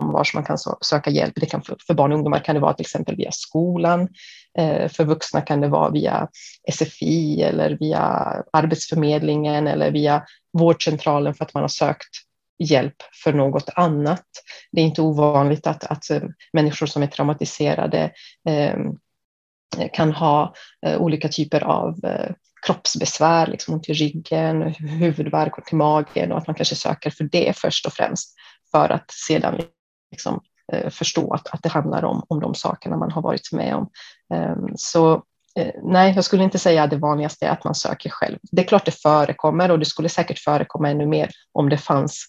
om 0.00 0.12
var 0.12 0.28
man 0.34 0.44
kan 0.44 0.58
söka 0.80 1.10
hjälp. 1.10 1.32
Det 1.36 1.46
kan 1.46 1.62
för, 1.62 1.76
för 1.86 1.94
barn 1.94 2.12
och 2.12 2.16
ungdomar 2.16 2.38
kan 2.38 2.54
det 2.54 2.60
vara 2.60 2.72
till 2.72 2.84
exempel 2.84 3.16
via 3.16 3.32
skolan. 3.32 4.08
Eh, 4.58 4.88
för 4.88 5.04
vuxna 5.04 5.40
kan 5.40 5.60
det 5.60 5.68
vara 5.68 5.90
via 5.90 6.28
SFI 6.72 7.42
eller 7.42 7.76
via 7.80 8.00
Arbetsförmedlingen 8.52 9.66
eller 9.66 9.90
via 9.90 10.22
vårdcentralen 10.58 11.34
för 11.34 11.44
att 11.44 11.54
man 11.54 11.62
har 11.62 11.68
sökt 11.68 12.10
hjälp 12.58 12.96
för 13.24 13.32
något 13.32 13.68
annat. 13.74 14.26
Det 14.72 14.80
är 14.80 14.84
inte 14.84 15.02
ovanligt 15.02 15.66
att, 15.66 15.84
att 15.84 16.10
eh, 16.10 16.22
människor 16.52 16.86
som 16.86 17.02
är 17.02 17.06
traumatiserade 17.06 18.12
eh, 18.48 18.76
kan 19.92 20.12
ha 20.12 20.54
eh, 20.86 20.98
olika 20.98 21.28
typer 21.28 21.64
av 21.64 22.04
eh, 22.04 22.30
kroppsbesvär, 22.66 23.46
liksom 23.46 23.74
ont 23.74 23.88
i 23.88 23.92
ryggen, 23.92 24.62
huvudvärk 24.78 25.58
och 25.58 25.72
i 25.72 25.76
magen 25.76 26.32
och 26.32 26.38
att 26.38 26.46
man 26.46 26.56
kanske 26.56 26.74
söker 26.74 27.10
för 27.10 27.24
det 27.24 27.56
först 27.56 27.86
och 27.86 27.92
främst 27.92 28.34
för 28.70 28.88
att 28.88 29.10
sedan 29.10 29.60
liksom, 30.10 30.40
eh, 30.72 30.90
förstå 30.90 31.34
att, 31.34 31.48
att 31.54 31.62
det 31.62 31.68
handlar 31.68 32.04
om, 32.04 32.24
om 32.28 32.40
de 32.40 32.54
sakerna 32.54 32.96
man 32.96 33.10
har 33.10 33.22
varit 33.22 33.52
med 33.52 33.74
om. 33.74 33.90
Ehm, 34.34 34.68
så 34.76 35.12
eh, 35.56 35.74
nej, 35.82 36.12
jag 36.14 36.24
skulle 36.24 36.44
inte 36.44 36.58
säga 36.58 36.82
att 36.82 36.90
det 36.90 36.96
vanligaste 36.96 37.46
är 37.46 37.50
att 37.50 37.64
man 37.64 37.74
söker 37.74 38.10
själv. 38.10 38.38
Det 38.42 38.62
är 38.62 38.66
klart 38.66 38.84
det 38.84 39.02
förekommer 39.02 39.70
och 39.70 39.78
det 39.78 39.84
skulle 39.84 40.08
säkert 40.08 40.38
förekomma 40.38 40.90
ännu 40.90 41.06
mer 41.06 41.30
om 41.52 41.68
det 41.68 41.78
fanns 41.78 42.26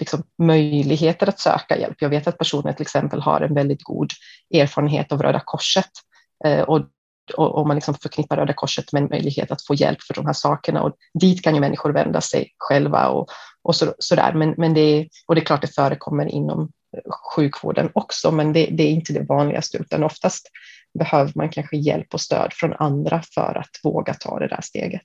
liksom, 0.00 0.22
möjligheter 0.42 1.28
att 1.28 1.40
söka 1.40 1.78
hjälp. 1.78 1.96
Jag 2.00 2.08
vet 2.08 2.26
att 2.26 2.38
personer 2.38 2.72
till 2.72 2.82
exempel 2.82 3.20
har 3.20 3.40
en 3.40 3.54
väldigt 3.54 3.82
god 3.82 4.10
erfarenhet 4.54 5.12
av 5.12 5.22
Röda 5.22 5.42
Korset 5.44 5.90
eh, 6.44 6.60
och 6.60 6.88
om 7.36 7.68
man 7.68 7.74
liksom 7.74 7.94
förknippar 7.94 8.36
Röda 8.36 8.52
Korset 8.52 8.92
med 8.92 9.02
en 9.02 9.08
möjlighet 9.08 9.50
att 9.50 9.66
få 9.66 9.74
hjälp 9.74 10.02
för 10.02 10.14
de 10.14 10.26
här 10.26 10.32
sakerna. 10.32 10.82
Och 10.82 10.96
dit 11.20 11.42
kan 11.42 11.54
ju 11.54 11.60
människor 11.60 11.92
vända 11.92 12.20
sig 12.20 12.54
själva 12.58 13.08
och, 13.08 13.28
och 13.62 13.76
så, 13.76 13.94
sådär. 13.98 14.32
Men, 14.32 14.54
men 14.56 14.74
det, 14.74 14.80
är, 14.80 15.08
och 15.26 15.34
det 15.34 15.40
är 15.40 15.44
klart 15.44 15.60
det 15.60 15.74
förekommer 15.74 16.26
inom 16.26 16.70
sjukvården 17.36 17.90
också, 17.94 18.30
men 18.30 18.52
det, 18.52 18.66
det, 18.66 18.82
är 18.82 18.90
inte 18.90 19.12
det 19.12 19.22
vanligaste, 19.22 19.78
utan 19.78 20.04
oftast 20.04 20.50
behöver 20.98 21.32
man 21.34 21.48
kanske 21.48 21.76
hjälp 21.76 22.14
och 22.14 22.20
stöd 22.20 22.52
från 22.52 22.72
andra 22.72 23.22
för 23.34 23.58
att 23.58 23.80
våga 23.84 24.14
ta 24.14 24.38
det 24.38 24.48
där 24.48 24.60
steget. 24.62 25.02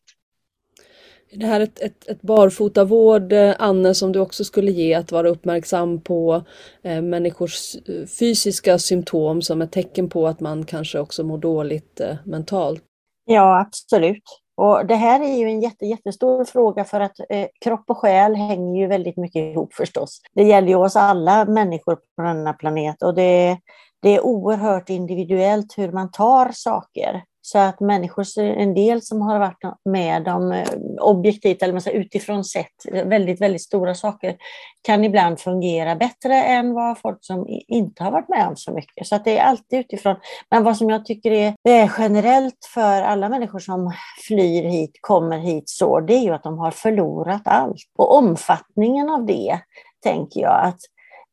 Är 1.31 1.37
det 1.37 1.45
här 1.45 1.59
ett, 1.59 1.79
ett, 1.79 2.07
ett 2.07 2.21
barfotavård, 2.21 3.33
eh, 3.33 3.55
Anne, 3.59 3.95
som 3.95 4.11
du 4.11 4.19
också 4.19 4.43
skulle 4.43 4.71
ge 4.71 4.93
att 4.93 5.11
vara 5.11 5.29
uppmärksam 5.29 6.01
på 6.01 6.45
eh, 6.83 7.01
människors 7.01 7.75
eh, 7.75 8.05
fysiska 8.19 8.79
symptom 8.79 9.41
som 9.41 9.61
ett 9.61 9.71
tecken 9.71 10.09
på 10.09 10.27
att 10.27 10.39
man 10.39 10.65
kanske 10.65 10.99
också 10.99 11.23
mår 11.23 11.37
dåligt 11.37 11.99
eh, 11.99 12.15
mentalt? 12.25 12.83
Ja, 13.25 13.59
absolut. 13.59 14.42
Och 14.55 14.85
det 14.85 14.95
här 14.95 15.21
är 15.21 15.37
ju 15.37 15.45
en 15.45 15.61
jätte, 15.61 15.85
jättestor 15.85 16.45
fråga 16.45 16.83
för 16.83 16.99
att 16.99 17.19
eh, 17.29 17.47
kropp 17.65 17.83
och 17.87 17.97
själ 17.97 18.35
hänger 18.35 18.81
ju 18.81 18.87
väldigt 18.87 19.17
mycket 19.17 19.39
ihop 19.39 19.73
förstås. 19.73 20.21
Det 20.33 20.43
gäller 20.43 20.67
ju 20.67 20.75
oss 20.75 20.95
alla 20.95 21.45
människor 21.45 21.95
på 21.95 22.21
denna 22.21 22.53
planet 22.53 23.03
och 23.03 23.15
det, 23.15 23.57
det 24.01 24.15
är 24.15 24.25
oerhört 24.25 24.89
individuellt 24.89 25.77
hur 25.77 25.91
man 25.91 26.11
tar 26.11 26.51
saker. 26.53 27.23
Så 27.45 27.59
att 27.59 27.79
människor, 27.79 28.39
en 28.39 28.73
del 28.73 29.01
som 29.01 29.21
har 29.21 29.39
varit 29.39 29.63
med 29.85 30.27
om 30.27 30.51
eh, 30.51 30.67
objektivt 30.99 31.63
eller 31.63 31.89
utifrån 31.89 32.43
sett 32.43 32.85
väldigt, 32.91 33.41
väldigt 33.41 33.61
stora 33.61 33.95
saker 33.95 34.35
kan 34.81 35.03
ibland 35.03 35.39
fungera 35.39 35.95
bättre 35.95 36.43
än 36.43 36.73
vad 36.73 36.99
folk 36.99 37.17
som 37.21 37.45
inte 37.67 38.03
har 38.03 38.11
varit 38.11 38.29
med 38.29 38.47
om 38.47 38.55
så 38.55 38.73
mycket. 38.73 39.07
Så 39.07 39.15
att 39.15 39.25
det 39.25 39.37
är 39.37 39.43
alltid 39.43 39.79
utifrån. 39.79 40.15
Men 40.51 40.63
vad 40.63 40.77
som 40.77 40.89
jag 40.89 41.05
tycker 41.05 41.31
är, 41.31 41.55
är 41.63 41.91
generellt 41.97 42.69
för 42.73 43.01
alla 43.01 43.29
människor 43.29 43.59
som 43.59 43.93
flyr 44.27 44.63
hit, 44.63 44.91
kommer 45.01 45.37
hit 45.37 45.69
så, 45.69 45.99
det 45.99 46.13
är 46.13 46.21
ju 46.21 46.33
att 46.33 46.43
de 46.43 46.57
har 46.57 46.71
förlorat 46.71 47.41
allt. 47.45 47.91
Och 47.97 48.15
omfattningen 48.17 49.09
av 49.09 49.25
det 49.25 49.59
tänker 50.03 50.41
jag 50.41 50.65
att 50.65 50.79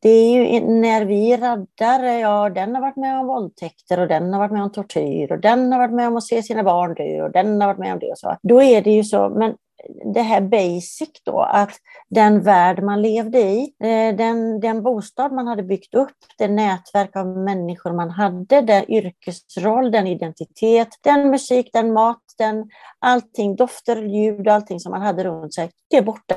det 0.03 0.09
är 0.09 0.31
ju 0.31 0.61
när 0.61 1.05
vi 1.05 1.37
räddar, 1.37 2.05
ja 2.05 2.51
den 2.51 2.75
har 2.75 2.83
varit 2.83 2.97
med 2.97 3.21
om 3.21 3.27
våldtäkter 3.27 4.01
och 4.01 4.09
den 4.09 4.33
har 4.33 4.41
varit 4.41 4.53
med 4.53 4.63
om 4.63 4.73
tortyr 4.73 5.33
och 5.33 5.41
den 5.41 5.73
har 5.73 5.79
varit 5.79 5.95
med 5.95 6.09
om 6.09 6.17
att 6.17 6.25
se 6.25 6.43
sina 6.43 6.63
barn 6.63 6.95
dö 6.95 7.23
och 7.23 7.33
den 7.33 7.61
har 7.61 7.69
varit 7.69 7.79
med 7.79 7.93
om 7.93 7.99
det 7.99 8.11
och 8.11 8.19
så. 8.19 8.37
Då 8.43 8.63
är 8.63 8.83
det 8.83 8.91
ju 8.91 9.05
så, 9.05 9.29
men 9.29 9.55
det 10.15 10.21
här 10.21 10.41
basic 10.41 11.11
då, 11.25 11.41
att 11.41 11.73
den 12.09 12.43
värld 12.43 12.83
man 12.83 13.03
levde 13.03 13.39
i, 13.39 13.75
eh, 13.83 14.17
den, 14.17 14.61
den 14.61 14.83
bostad 14.83 15.33
man 15.33 15.47
hade 15.47 15.63
byggt 15.63 15.95
upp, 15.95 16.17
det 16.39 16.49
nätverk 16.49 17.17
av 17.17 17.27
människor 17.27 17.93
man 17.93 18.11
hade, 18.11 18.61
den 18.61 18.91
yrkesroll, 18.91 19.91
den 19.91 20.07
identitet, 20.07 20.89
den 21.03 21.31
musik, 21.31 21.71
den 21.73 21.93
mat, 21.93 22.23
den, 22.39 22.71
allting, 22.99 23.57
dofter, 23.57 24.03
ljud 24.03 24.49
och 24.49 24.55
allting 24.55 24.81
som 24.81 24.93
man 24.93 25.03
hade 25.03 25.25
runt 25.25 25.55
sig, 25.55 25.71
det 25.91 25.97
är 25.97 26.03
borta. 26.03 26.37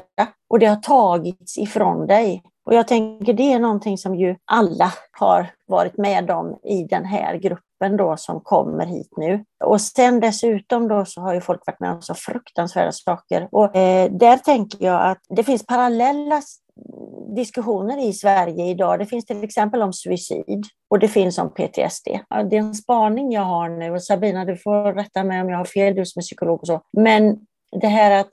Och 0.49 0.60
det 0.60 0.65
har 0.65 0.76
tagits 0.76 1.58
ifrån 1.58 2.08
dig. 2.08 2.43
Och 2.65 2.73
jag 2.73 2.88
tänker 2.88 3.34
det 3.34 3.54
är 3.54 3.60
någonting 3.60 3.97
som 3.97 4.15
ju 4.15 4.36
alla 4.45 4.93
har 5.12 5.47
varit 5.67 5.97
med 5.97 6.32
om 6.32 6.60
i 6.63 6.84
den 6.84 7.06
här 7.06 7.36
gruppen 7.36 7.97
då 7.97 8.17
som 8.17 8.41
kommer 8.41 8.86
hit 8.86 9.10
nu. 9.17 9.43
Och 9.63 9.82
sen 9.82 10.19
dessutom 10.19 10.88
då 10.88 11.06
så 11.06 11.21
har 11.21 11.34
ju 11.34 11.41
folk 11.41 11.62
varit 11.67 11.80
med 11.80 11.91
om 11.91 12.02
så 12.02 12.13
fruktansvärda 12.13 12.91
saker. 12.91 13.47
Och 13.52 13.76
eh, 13.76 14.12
där 14.12 14.38
tänker 14.38 14.86
jag 14.86 15.12
att 15.12 15.19
det 15.30 15.43
finns 15.43 15.65
parallella 15.65 16.41
diskussioner 17.36 18.08
i 18.10 18.13
Sverige 18.13 18.65
idag. 18.65 18.99
Det 18.99 19.06
finns 19.06 19.26
till 19.26 19.43
exempel 19.43 19.82
om 19.82 19.93
suicid 19.93 20.63
och 20.89 20.99
det 20.99 21.08
finns 21.08 21.38
om 21.38 21.54
PTSD. 21.54 22.08
Det 22.49 22.56
är 22.56 22.60
en 22.60 22.76
spaning 22.76 23.32
jag 23.32 23.41
har 23.41 23.69
nu 23.69 23.91
och 23.91 24.04
Sabina, 24.04 24.45
du 24.45 24.58
får 24.58 24.93
rätta 24.93 25.23
mig 25.23 25.41
om 25.41 25.49
jag 25.49 25.58
har 25.58 25.65
fel, 25.65 25.95
du 25.95 26.06
som 26.06 26.19
är 26.19 26.23
psykolog 26.23 26.60
och 26.62 26.67
så. 26.67 26.82
Men 26.97 27.38
det 27.82 27.88
här 27.88 28.12
att, 28.12 28.32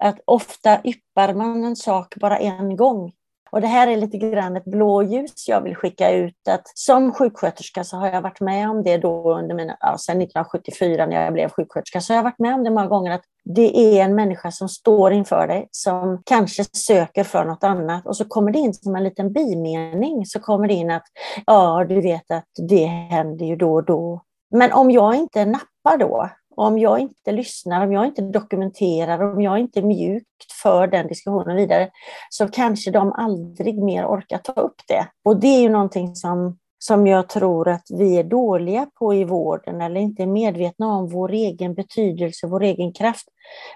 att 0.00 0.20
ofta 0.24 0.80
yppar 0.84 1.34
man 1.34 1.64
en 1.64 1.76
sak 1.76 2.14
bara 2.16 2.38
en 2.38 2.76
gång 2.76 3.12
och 3.52 3.60
det 3.60 3.66
här 3.66 3.86
är 3.86 3.96
lite 3.96 4.18
grann 4.18 4.56
ett 4.56 4.64
blåljus 4.64 5.48
jag 5.48 5.60
vill 5.60 5.76
skicka 5.76 6.10
ut. 6.10 6.48
Att 6.48 6.62
som 6.74 7.12
sjuksköterska 7.12 7.84
så 7.84 7.96
har 7.96 8.08
jag 8.08 8.22
varit 8.22 8.40
med 8.40 8.70
om 8.70 8.82
det 8.82 8.96
då 8.96 9.38
under 9.38 9.54
mina, 9.54 9.76
ja, 9.80 9.98
sedan 9.98 10.22
1974 10.22 11.06
när 11.06 11.24
jag 11.24 11.32
blev 11.32 11.48
sjuksköterska, 11.48 12.00
så 12.00 12.12
har 12.12 12.18
jag 12.18 12.24
varit 12.24 12.38
med 12.38 12.54
om 12.54 12.64
det 12.64 12.70
många 12.70 12.86
gånger 12.86 13.10
att 13.12 13.24
det 13.44 13.78
är 13.78 14.04
en 14.04 14.14
människa 14.14 14.50
som 14.50 14.68
står 14.68 15.12
inför 15.12 15.46
dig 15.46 15.68
som 15.70 16.22
kanske 16.26 16.64
söker 16.64 17.24
för 17.24 17.44
något 17.44 17.64
annat 17.64 18.06
och 18.06 18.16
så 18.16 18.24
kommer 18.24 18.52
det 18.52 18.58
in 18.58 18.74
som 18.74 18.96
en 18.96 19.04
liten 19.04 19.32
bimening 19.32 20.26
så 20.26 20.40
kommer 20.40 20.68
det 20.68 20.74
in 20.74 20.90
att 20.90 21.06
ja, 21.46 21.84
du 21.88 22.00
vet 22.00 22.30
att 22.30 22.48
det 22.68 22.84
händer 22.86 23.46
ju 23.46 23.56
då 23.56 23.74
och 23.74 23.84
då. 23.84 24.22
Men 24.50 24.72
om 24.72 24.90
jag 24.90 25.14
inte 25.14 25.44
nappar 25.44 25.98
då, 25.98 26.30
om 26.56 26.78
jag 26.78 26.98
inte 26.98 27.32
lyssnar, 27.32 27.84
om 27.86 27.92
jag 27.92 28.06
inte 28.06 28.22
dokumenterar, 28.22 29.32
om 29.32 29.40
jag 29.40 29.58
inte 29.58 29.82
mjukt 29.82 30.52
för 30.62 30.86
den 30.86 31.06
diskussionen 31.06 31.56
vidare, 31.56 31.90
så 32.30 32.48
kanske 32.48 32.90
de 32.90 33.12
aldrig 33.12 33.82
mer 33.82 34.06
orkar 34.06 34.38
ta 34.38 34.52
upp 34.52 34.82
det. 34.88 35.06
Och 35.24 35.40
det 35.40 35.46
är 35.46 35.60
ju 35.60 35.68
någonting 35.68 36.16
som, 36.16 36.58
som 36.78 37.06
jag 37.06 37.28
tror 37.28 37.68
att 37.68 37.84
vi 37.90 38.18
är 38.18 38.24
dåliga 38.24 38.86
på 38.98 39.14
i 39.14 39.24
vården, 39.24 39.80
eller 39.80 40.00
inte 40.00 40.22
är 40.22 40.26
medvetna 40.26 40.86
om 40.96 41.08
vår 41.08 41.32
egen 41.32 41.74
betydelse, 41.74 42.46
vår 42.46 42.62
egen 42.62 42.92
kraft. 42.92 43.28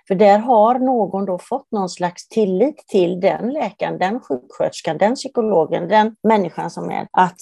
För 0.08 0.14
där 0.14 0.38
har 0.38 0.78
någon 0.78 1.24
då 1.24 1.38
fått 1.38 1.72
någon 1.72 1.88
slags 1.88 2.28
tillit 2.28 2.76
till 2.88 3.20
den 3.20 3.50
läkaren, 3.50 3.98
den 3.98 4.20
sjuksköterskan, 4.20 4.98
den 4.98 5.14
psykologen, 5.14 5.88
den 5.88 6.16
människan 6.22 6.70
som 6.70 6.90
är, 6.90 7.08
att 7.10 7.36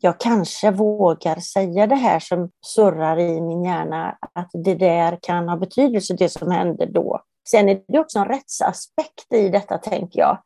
jag 0.00 0.20
kanske 0.20 0.70
vågar 0.70 1.40
säga 1.40 1.86
det 1.86 1.96
här 1.96 2.20
som 2.20 2.50
surrar 2.66 3.18
i 3.18 3.40
min 3.40 3.64
hjärna, 3.64 4.18
att 4.32 4.50
det 4.52 4.74
där 4.74 5.18
kan 5.22 5.48
ha 5.48 5.56
betydelse, 5.56 6.14
det 6.14 6.28
som 6.28 6.50
hände 6.50 6.86
då. 6.86 7.20
Sen 7.48 7.68
är 7.68 7.82
det 7.88 7.98
också 7.98 8.18
en 8.18 8.28
rättsaspekt 8.28 9.32
i 9.34 9.48
detta, 9.48 9.78
tänker 9.78 10.20
jag. 10.20 10.38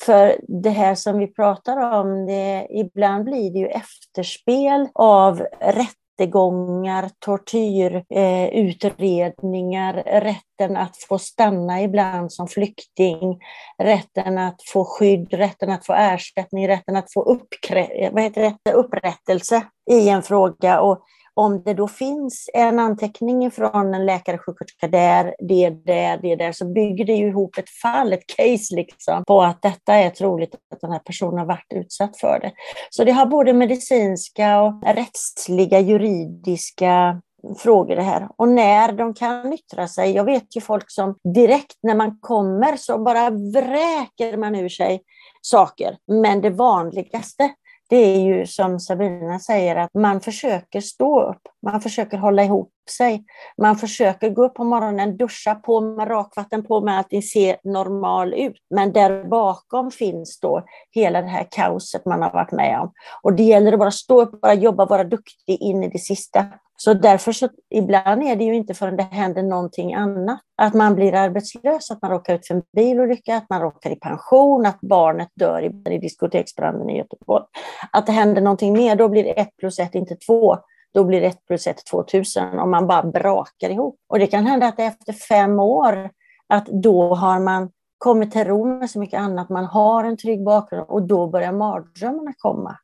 För 0.00 0.36
det 0.48 0.70
här 0.70 0.94
som 0.94 1.18
vi 1.18 1.26
pratar 1.26 2.00
om, 2.00 2.26
det, 2.26 2.66
ibland 2.70 3.24
blir 3.24 3.50
det 3.50 3.58
ju 3.58 3.66
efterspel 3.66 4.88
av 4.94 5.40
rätt 5.60 5.97
rättegångar, 6.18 7.10
tortyrutredningar, 7.18 10.02
eh, 10.06 10.20
rätten 10.20 10.76
att 10.76 10.96
få 10.96 11.18
stanna 11.18 11.82
ibland 11.82 12.32
som 12.32 12.48
flykting, 12.48 13.38
rätten 13.82 14.38
att 14.38 14.62
få 14.72 14.84
skydd, 14.84 15.34
rätten 15.34 15.70
att 15.70 15.86
få 15.86 15.94
ersättning, 15.94 16.68
rätten 16.68 16.96
att 16.96 17.12
få 17.12 17.24
uppkrä- 17.24 18.10
vad 18.12 18.22
heter 18.22 18.52
det? 18.64 18.72
upprättelse 18.72 19.62
i 19.90 20.08
en 20.08 20.22
fråga. 20.22 20.80
Och 20.80 21.02
om 21.38 21.62
det 21.62 21.74
då 21.74 21.88
finns 21.88 22.50
en 22.54 22.78
anteckning 22.78 23.50
från 23.50 23.94
en 23.94 24.06
läkare, 24.06 24.38
sjuksköterska 24.38 24.88
där, 24.88 25.34
det 25.38 25.70
där, 25.70 26.18
det 26.22 26.36
där, 26.36 26.52
så 26.52 26.72
bygger 26.72 27.04
det 27.04 27.12
ju 27.12 27.28
ihop 27.28 27.58
ett 27.58 27.70
fall, 27.70 28.12
ett 28.12 28.26
case 28.36 28.74
liksom, 28.74 29.24
på 29.24 29.42
att 29.42 29.62
detta 29.62 29.94
är 29.94 30.10
troligt 30.10 30.54
att 30.54 30.80
den 30.80 30.92
här 30.92 30.98
personen 30.98 31.38
har 31.38 31.46
varit 31.46 31.72
utsatt 31.74 32.16
för 32.16 32.38
det. 32.40 32.52
Så 32.90 33.04
det 33.04 33.12
har 33.12 33.26
både 33.26 33.52
medicinska 33.52 34.60
och 34.60 34.82
rättsliga, 34.86 35.80
juridiska 35.80 37.20
frågor 37.58 37.96
det 37.96 38.02
här. 38.02 38.28
Och 38.36 38.48
när 38.48 38.92
de 38.92 39.14
kan 39.14 39.52
yttra 39.52 39.88
sig. 39.88 40.10
Jag 40.10 40.24
vet 40.24 40.56
ju 40.56 40.60
folk 40.60 40.90
som 40.90 41.14
direkt 41.34 41.76
när 41.82 41.94
man 41.94 42.18
kommer 42.20 42.76
så 42.76 42.98
bara 42.98 43.30
vräker 43.30 44.36
man 44.36 44.54
ur 44.54 44.68
sig 44.68 45.02
saker. 45.42 45.96
Men 46.06 46.40
det 46.40 46.50
vanligaste 46.50 47.50
det 47.88 47.96
är 47.96 48.20
ju 48.20 48.46
som 48.46 48.80
Sabina 48.80 49.38
säger 49.38 49.76
att 49.76 49.94
man 49.94 50.20
försöker 50.20 50.80
stå 50.80 51.22
upp, 51.30 51.42
man 51.66 51.80
försöker 51.80 52.18
hålla 52.18 52.44
ihop 52.44 52.72
sig. 52.90 53.24
Man 53.62 53.76
försöker 53.76 54.30
gå 54.30 54.44
upp 54.44 54.54
på 54.54 54.64
morgonen, 54.64 55.16
duscha 55.16 55.54
på 55.54 55.80
med 55.80 56.10
rakvatten 56.10 56.64
på 56.64 56.80
med 56.80 56.98
allting 56.98 57.22
ser 57.22 57.56
normal 57.64 58.34
ut. 58.34 58.56
Men 58.70 58.92
där 58.92 59.24
bakom 59.24 59.90
finns 59.90 60.40
då 60.40 60.64
hela 60.90 61.22
det 61.22 61.28
här 61.28 61.46
kaoset 61.50 62.04
man 62.04 62.22
har 62.22 62.32
varit 62.32 62.52
med 62.52 62.80
om. 62.80 62.92
Och 63.22 63.32
det 63.32 63.42
gäller 63.42 63.72
att 63.72 63.78
bara 63.78 63.90
stå 63.90 64.22
upp, 64.22 64.40
bara 64.40 64.54
jobba, 64.54 64.86
vara 64.86 65.04
duktig 65.04 65.62
in 65.62 65.84
i 65.84 65.88
det 65.88 65.98
sista. 65.98 66.46
Så 66.80 66.94
därför 66.94 67.32
så 67.32 67.48
ibland 67.74 68.22
är 68.22 68.36
det 68.36 68.44
ju 68.44 68.54
inte 68.54 68.74
förrän 68.74 68.96
det 68.96 69.02
händer 69.02 69.42
någonting 69.42 69.94
annat. 69.94 70.40
Att 70.56 70.74
man 70.74 70.94
blir 70.94 71.14
arbetslös, 71.14 71.90
att 71.90 72.02
man 72.02 72.10
råkar 72.10 72.34
ut 72.34 72.46
för 72.46 72.54
en 72.54 72.62
bilolycka, 72.76 73.36
att 73.36 73.50
man 73.50 73.60
råkar 73.60 73.90
i 73.90 73.96
pension, 73.96 74.66
att 74.66 74.80
barnet 74.80 75.28
dör 75.34 75.62
i, 75.62 75.94
i 75.94 75.98
diskoteksbranden 75.98 76.90
i 76.90 76.98
Göteborg. 76.98 77.44
Att 77.92 78.06
det 78.06 78.12
händer 78.12 78.42
någonting 78.42 78.72
mer, 78.72 78.96
då 78.96 79.08
blir 79.08 79.38
ett 79.38 79.56
plus 79.56 79.78
ett 79.78 79.94
inte 79.94 80.16
två. 80.16 80.56
Då 80.94 81.04
blir 81.04 81.22
ett 81.22 81.46
plus 81.46 81.66
ett 81.66 81.86
2000 81.86 82.58
om 82.58 82.70
man 82.70 82.86
bara 82.86 83.02
brakar 83.02 83.70
ihop. 83.70 83.96
Och 84.08 84.18
det 84.18 84.26
kan 84.26 84.46
hända 84.46 84.66
att 84.66 84.78
efter 84.78 85.12
fem 85.12 85.60
år, 85.60 86.10
att 86.48 86.66
då 86.66 87.14
har 87.14 87.38
man 87.38 87.70
kommit 87.98 88.32
till 88.32 88.44
ro 88.44 88.64
med 88.64 88.90
så 88.90 88.98
mycket 88.98 89.20
annat, 89.20 89.48
man 89.48 89.64
har 89.64 90.04
en 90.04 90.16
trygg 90.16 90.44
bakgrund 90.44 90.86
och 90.88 91.02
då 91.02 91.26
börjar 91.26 91.52
mardrömmarna 91.52 92.32
komma. 92.38 92.78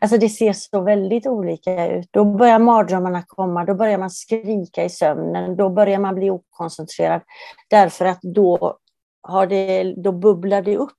Alltså 0.00 0.18
det 0.18 0.28
ser 0.28 0.52
så 0.52 0.80
väldigt 0.80 1.26
olika 1.26 1.86
ut. 1.86 2.08
Då 2.10 2.24
börjar 2.24 2.58
mardrömmarna 2.58 3.22
komma, 3.26 3.64
då 3.64 3.74
börjar 3.74 3.98
man 3.98 4.10
skrika 4.10 4.84
i 4.84 4.90
sömnen, 4.90 5.56
då 5.56 5.70
börjar 5.70 5.98
man 5.98 6.14
bli 6.14 6.30
okoncentrerad. 6.30 7.20
Därför 7.70 8.04
att 8.04 8.18
då, 8.22 8.78
har 9.22 9.46
det, 9.46 9.94
då 9.96 10.12
bubblar 10.12 10.62
det 10.62 10.76
upp 10.76 10.92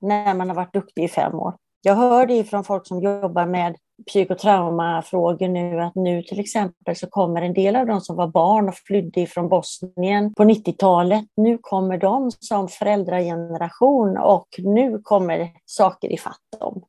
när 0.00 0.34
man 0.34 0.48
har 0.48 0.56
varit 0.56 0.74
duktig 0.74 1.04
i 1.04 1.08
fem 1.08 1.34
år. 1.34 1.54
Jag 1.82 1.94
hör 1.94 2.26
det 2.26 2.44
från 2.44 2.64
folk 2.64 2.86
som 2.86 3.00
jobbar 3.00 3.46
med 3.46 3.76
psykotraumafrågor 4.06 5.48
nu, 5.48 5.80
att 5.80 5.94
nu 5.94 6.22
till 6.22 6.40
exempel 6.40 6.96
så 6.96 7.06
kommer 7.06 7.42
en 7.42 7.54
del 7.54 7.76
av 7.76 7.86
de 7.86 8.00
som 8.00 8.16
var 8.16 8.26
barn 8.26 8.68
och 8.68 8.74
flydde 8.74 9.26
från 9.26 9.48
Bosnien 9.48 10.34
på 10.34 10.44
90-talet, 10.44 11.24
nu 11.36 11.58
kommer 11.60 11.98
de 11.98 12.30
som 12.30 12.68
föräldrageneration 12.68 14.18
och 14.18 14.48
nu 14.58 14.98
kommer 14.98 15.50
saker 15.64 16.12
i 16.12 16.18
fatt 16.18 16.60
dem. 16.60 16.82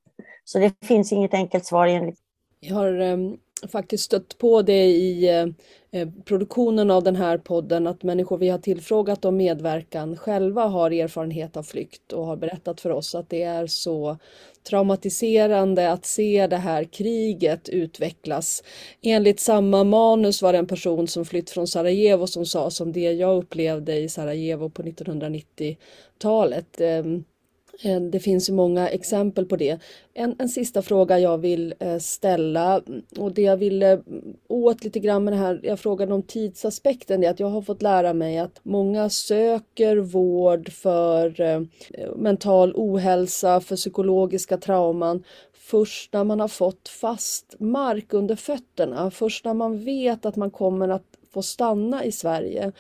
Så 0.44 0.60
det 0.60 0.86
finns 0.86 1.12
inget 1.12 1.34
enkelt 1.34 1.66
svar 1.66 1.88
enligt 1.88 2.20
jag 2.64 2.76
har 2.76 3.00
ehm, 3.00 3.38
faktiskt 3.68 4.04
stött 4.04 4.38
på 4.38 4.62
det 4.62 4.86
i 4.86 5.30
eh, 5.30 5.48
eh, 5.92 6.10
produktionen 6.26 6.92
av 6.92 7.04
den 7.04 7.16
här 7.16 7.38
podden 7.38 7.88
att 7.88 8.04
människor 8.04 8.38
vi 8.38 8.50
har 8.50 8.58
tillfrågat 8.58 9.26
om 9.26 9.38
medverkan 9.38 10.18
själva 10.18 10.66
har 10.66 10.92
erfarenhet 10.92 11.58
av 11.58 11.64
flykt 11.64 12.14
och 12.14 12.26
har 12.26 12.36
berättat 12.36 12.82
för 12.82 12.90
oss 12.90 13.16
att 13.16 13.30
det 13.30 13.44
är 13.44 13.68
så 13.68 14.18
traumatiserande 14.70 15.92
att 15.92 16.06
se 16.06 16.48
det 16.48 16.58
här 16.58 16.84
kriget 16.84 17.70
utvecklas. 17.70 18.64
Enligt 19.02 19.40
samma 19.40 19.84
manus 19.84 20.42
var 20.42 20.54
det 20.54 20.60
en 20.60 20.68
person 20.68 21.08
som 21.08 21.26
flytt 21.26 21.50
från 21.50 21.68
Sarajevo 21.68 22.28
som 22.28 22.46
sa 22.46 22.70
som 22.70 22.92
det 22.92 23.12
jag 23.12 23.38
upplevde 23.38 23.96
i 23.96 24.10
Sarajevo 24.10 24.70
på 24.70 24.84
1990-talet. 24.84 26.82
Eh, 26.82 27.04
Eh, 27.84 28.02
det 28.02 28.20
finns 28.20 28.50
ju 28.50 28.54
många 28.54 28.90
exempel 28.90 29.46
på 29.46 29.56
det. 29.56 29.80
En, 30.14 30.36
en 30.40 30.50
sista 30.50 30.82
fråga 30.82 31.20
jag 31.20 31.38
vill 31.38 31.74
eh, 31.80 31.98
ställa 31.98 32.82
och 33.18 33.32
det 33.32 33.42
jag 33.42 33.58
ville 33.58 33.92
eh, 33.92 34.00
åt 34.48 34.84
lite 34.84 35.00
grann 35.00 35.24
med 35.24 35.34
det 35.34 35.38
här, 35.38 35.60
jag 35.64 35.80
frågade 35.80 36.14
om 36.14 36.24
tidsaspekten, 36.24 37.22
det 37.22 37.28
är 37.28 37.32
att 37.32 37.40
jag 37.40 37.48
har 37.48 37.62
fått 37.62 37.82
lära 37.82 38.14
mig 38.14 38.38
att 38.38 38.60
många 38.64 39.10
söker 39.10 39.98
vård 39.98 40.72
för 40.72 41.32
mental 42.16 42.74
ohälsa, 42.76 43.62
för 43.62 43.76
psykologiska 43.76 44.58
trauman 44.58 45.24
först 45.54 46.14
när 46.14 46.24
man 46.24 46.40
har 46.40 46.48
fått 46.48 46.90
fast 46.90 47.56
mark 47.60 48.14
under 48.14 48.36
fötterna, 48.36 49.12
först 49.12 49.46
när 49.46 49.54
man 49.54 49.86
vet 49.86 50.26
att 50.26 50.36
man 50.36 50.52
kommer 50.52 50.90
att 50.90 51.04
få 51.34 51.42
stanna 51.42 52.06
i 52.06 52.12
Sverige. 52.12 52.72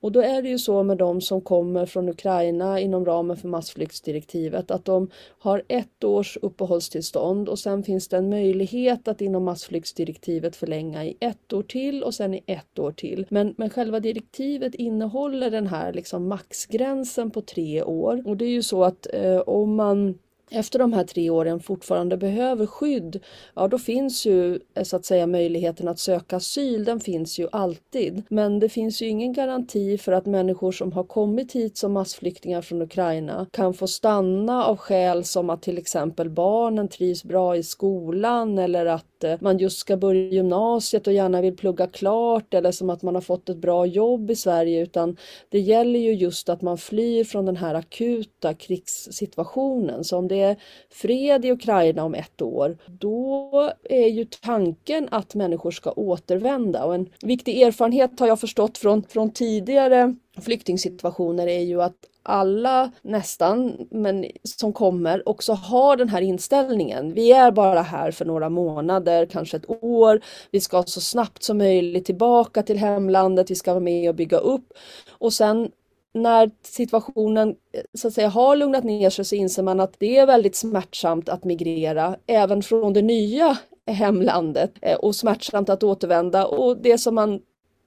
Och 0.00 0.12
då 0.12 0.20
är 0.20 0.42
det 0.42 0.48
ju 0.48 0.58
så 0.58 0.82
med 0.82 0.96
de 0.96 1.20
som 1.20 1.40
kommer 1.40 1.86
från 1.86 2.08
Ukraina 2.08 2.80
inom 2.80 3.04
ramen 3.04 3.36
för 3.36 3.48
massflyktsdirektivet 3.48 4.70
att 4.70 4.84
de 4.84 5.10
har 5.38 5.62
ett 5.68 6.04
års 6.04 6.38
uppehållstillstånd 6.42 7.48
och 7.48 7.58
sen 7.58 7.82
finns 7.82 8.08
det 8.08 8.16
en 8.16 8.28
möjlighet 8.28 9.08
att 9.08 9.20
inom 9.20 9.44
massflyktsdirektivet 9.44 10.56
förlänga 10.56 11.04
i 11.04 11.16
ett 11.20 11.52
år 11.52 11.62
till 11.62 12.02
och 12.02 12.14
sen 12.14 12.34
i 12.34 12.42
ett 12.46 12.78
år 12.78 12.92
till. 12.92 13.26
Men, 13.28 13.54
men 13.58 13.70
själva 13.70 14.00
direktivet 14.00 14.74
innehåller 14.74 15.50
den 15.50 15.66
här 15.66 15.92
liksom 15.92 16.28
maxgränsen 16.28 17.30
på 17.30 17.40
tre 17.40 17.82
år 17.82 18.22
och 18.26 18.36
det 18.36 18.44
är 18.44 18.50
ju 18.50 18.62
så 18.62 18.84
att 18.84 19.06
eh, 19.12 19.38
om 19.38 19.74
man 19.74 20.18
efter 20.50 20.78
de 20.78 20.92
här 20.92 21.04
tre 21.04 21.30
åren 21.30 21.60
fortfarande 21.60 22.16
behöver 22.16 22.66
skydd, 22.66 23.24
ja 23.54 23.68
då 23.68 23.78
finns 23.78 24.26
ju 24.26 24.58
eh, 24.74 24.82
så 24.82 24.96
att 24.96 25.04
säga 25.04 25.26
möjligheten 25.26 25.88
att 25.88 25.98
söka 25.98 26.36
asyl, 26.36 26.84
den 26.84 27.00
finns 27.00 27.38
ju 27.38 27.48
alltid. 27.52 28.22
Men 28.28 28.58
det 28.58 28.68
finns 28.68 29.02
ju 29.02 29.06
ingen 29.06 29.32
garanti 29.32 29.98
för 29.98 30.12
att 30.12 30.26
människor 30.26 30.72
som 30.72 30.92
har 30.92 31.04
kommit 31.04 31.52
hit 31.52 31.76
som 31.76 31.92
massflyktingar 31.92 32.62
från 32.62 32.82
Ukraina 32.82 33.46
kan 33.50 33.74
få 33.74 33.86
stanna 33.86 34.64
av 34.64 34.76
skäl 34.76 35.24
som 35.24 35.50
att 35.50 35.62
till 35.62 35.78
exempel 35.78 36.30
barnen 36.30 36.88
trivs 36.88 37.24
bra 37.24 37.56
i 37.56 37.62
skolan 37.62 38.58
eller 38.58 38.86
att 38.86 39.24
eh, 39.24 39.34
man 39.40 39.58
just 39.58 39.78
ska 39.78 39.96
börja 39.96 40.20
gymnasiet 40.20 41.06
och 41.06 41.12
gärna 41.12 41.40
vill 41.40 41.56
plugga 41.56 41.86
klart 41.86 42.54
eller 42.54 42.72
som 42.72 42.90
att 42.90 43.02
man 43.02 43.14
har 43.14 43.22
fått 43.22 43.48
ett 43.48 43.56
bra 43.56 43.86
jobb 43.86 44.30
i 44.30 44.36
Sverige 44.36 44.82
utan 44.82 45.16
det 45.48 45.60
gäller 45.60 46.00
ju 46.00 46.12
just 46.12 46.48
att 46.48 46.62
man 46.62 46.78
flyr 46.78 47.24
från 47.24 47.46
den 47.46 47.56
här 47.56 47.74
akuta 47.74 48.54
krigssituationen. 48.54 50.04
Så 50.04 50.16
om 50.16 50.28
det 50.28 50.37
det 50.38 50.56
fred 50.90 51.44
i 51.44 51.50
Ukraina 51.50 52.04
om 52.04 52.14
ett 52.14 52.42
år, 52.42 52.78
då 52.86 53.72
är 53.84 54.08
ju 54.08 54.24
tanken 54.24 55.08
att 55.10 55.34
människor 55.34 55.70
ska 55.70 55.90
återvända. 55.90 56.84
Och 56.84 56.94
en 56.94 57.08
viktig 57.22 57.62
erfarenhet 57.62 58.20
har 58.20 58.26
jag 58.26 58.40
förstått 58.40 58.78
från, 58.78 59.02
från 59.02 59.30
tidigare 59.30 60.14
flyktingsituationer 60.40 61.46
är 61.46 61.60
ju 61.60 61.82
att 61.82 61.96
alla 62.22 62.90
nästan, 63.02 63.86
men 63.90 64.24
som 64.44 64.72
kommer 64.72 65.28
också 65.28 65.52
har 65.52 65.96
den 65.96 66.08
här 66.08 66.22
inställningen. 66.22 67.12
Vi 67.12 67.32
är 67.32 67.50
bara 67.50 67.82
här 67.82 68.10
för 68.10 68.24
några 68.24 68.48
månader, 68.48 69.26
kanske 69.26 69.56
ett 69.56 69.70
år. 69.82 70.20
Vi 70.50 70.60
ska 70.60 70.82
så 70.82 71.00
snabbt 71.00 71.42
som 71.42 71.58
möjligt 71.58 72.04
tillbaka 72.04 72.62
till 72.62 72.78
hemlandet. 72.78 73.50
Vi 73.50 73.54
ska 73.54 73.72
vara 73.72 73.84
med 73.84 74.08
och 74.08 74.14
bygga 74.14 74.38
upp 74.38 74.72
och 75.10 75.32
sen 75.32 75.70
när 76.14 76.50
situationen 76.62 77.48
eh, 77.48 77.80
så 77.94 78.08
att 78.08 78.14
säga 78.14 78.28
har 78.28 78.56
lugnat 78.56 78.84
ner 78.84 79.10
sig 79.10 79.24
så 79.24 79.34
inser 79.34 79.62
man 79.62 79.80
att 79.80 79.94
det 79.98 80.18
är 80.18 80.26
väldigt 80.26 80.56
smärtsamt 80.56 81.28
att 81.28 81.44
migrera 81.44 82.16
även 82.26 82.62
från 82.62 82.92
det 82.92 83.02
nya 83.02 83.58
hemlandet 83.86 84.72
eh, 84.82 84.96
och 84.96 85.16
smärtsamt 85.16 85.68
att 85.68 85.82
återvända 85.82 86.46
och 86.46 86.76
det 86.76 86.98
som 86.98 87.14
man 87.14 87.40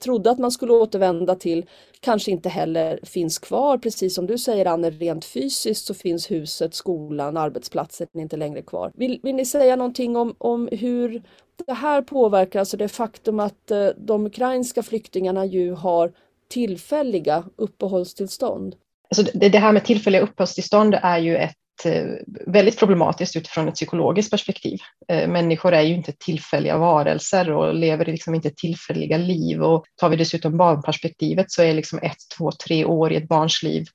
trodde 0.04 0.32
att 0.32 0.40
man 0.40 0.52
skulle 0.52 0.74
återvända 0.74 1.36
till 1.36 1.66
kanske 2.00 2.32
inte 2.32 2.50
heller 2.50 3.00
finns 3.04 3.40
kvar. 3.40 3.78
Precis 3.78 4.16
som 4.16 4.28
du 4.28 4.38
säger 4.38 4.66
Anne, 4.66 4.90
rent 4.90 5.26
fysiskt 5.26 5.86
så 5.86 5.94
finns 5.94 6.32
huset, 6.32 6.74
skolan, 6.74 7.38
arbetsplatsen 7.38 8.08
inte 8.14 8.38
längre 8.38 8.62
kvar. 8.62 8.92
Vill, 8.96 9.20
vill 9.24 9.36
ni 9.36 9.46
säga 9.46 9.76
någonting 9.76 10.16
om, 10.16 10.36
om 10.38 10.70
hur 10.72 11.24
det 11.66 11.74
här 11.74 12.02
påverkar, 12.02 12.60
alltså 12.60 12.78
det 12.78 12.88
faktum 12.88 13.40
att 13.40 13.72
eh, 13.72 13.88
de 13.98 14.26
ukrainska 14.26 14.84
flyktingarna 14.84 15.46
ju 15.46 15.74
har 15.74 16.12
tillfälliga 16.52 17.44
uppehållstillstånd? 17.56 18.76
Alltså 19.10 19.38
det, 19.38 19.50
det 19.50 19.60
här 19.60 19.72
med 19.72 19.86
tillfälliga 19.86 20.22
uppehållstillstånd 20.22 20.96
är 21.02 21.18
ju 21.18 21.38
ett 21.38 21.86
eh, 21.86 22.06
väldigt 22.48 22.80
problematiskt 22.80 23.36
utifrån 23.36 23.68
ett 23.68 23.76
psykologiskt 23.76 24.32
perspektiv. 24.32 24.80
Eh, 25.08 25.28
människor 25.28 25.74
är 25.74 25.82
ju 25.82 25.94
inte 25.94 26.12
tillfälliga 26.12 26.78
varelser 26.78 27.52
och 27.52 27.76
lever 27.76 28.06
liksom 28.06 28.36
inte 28.36 28.50
tillfälliga 28.50 29.18
liv. 29.18 29.64
Och 29.64 29.86
tar 29.96 30.10
vi 30.10 30.16
dessutom 30.16 30.58
barnperspektivet 30.58 31.52
så 31.52 31.64
är 31.64 31.74
liksom 31.74 32.00
ett, 32.00 32.18
två, 32.38 32.52
tre 32.52 32.86
år 32.86 33.14
i 33.14 33.16
ett 33.16 33.28
barns 33.28 33.64
liv 33.64 33.86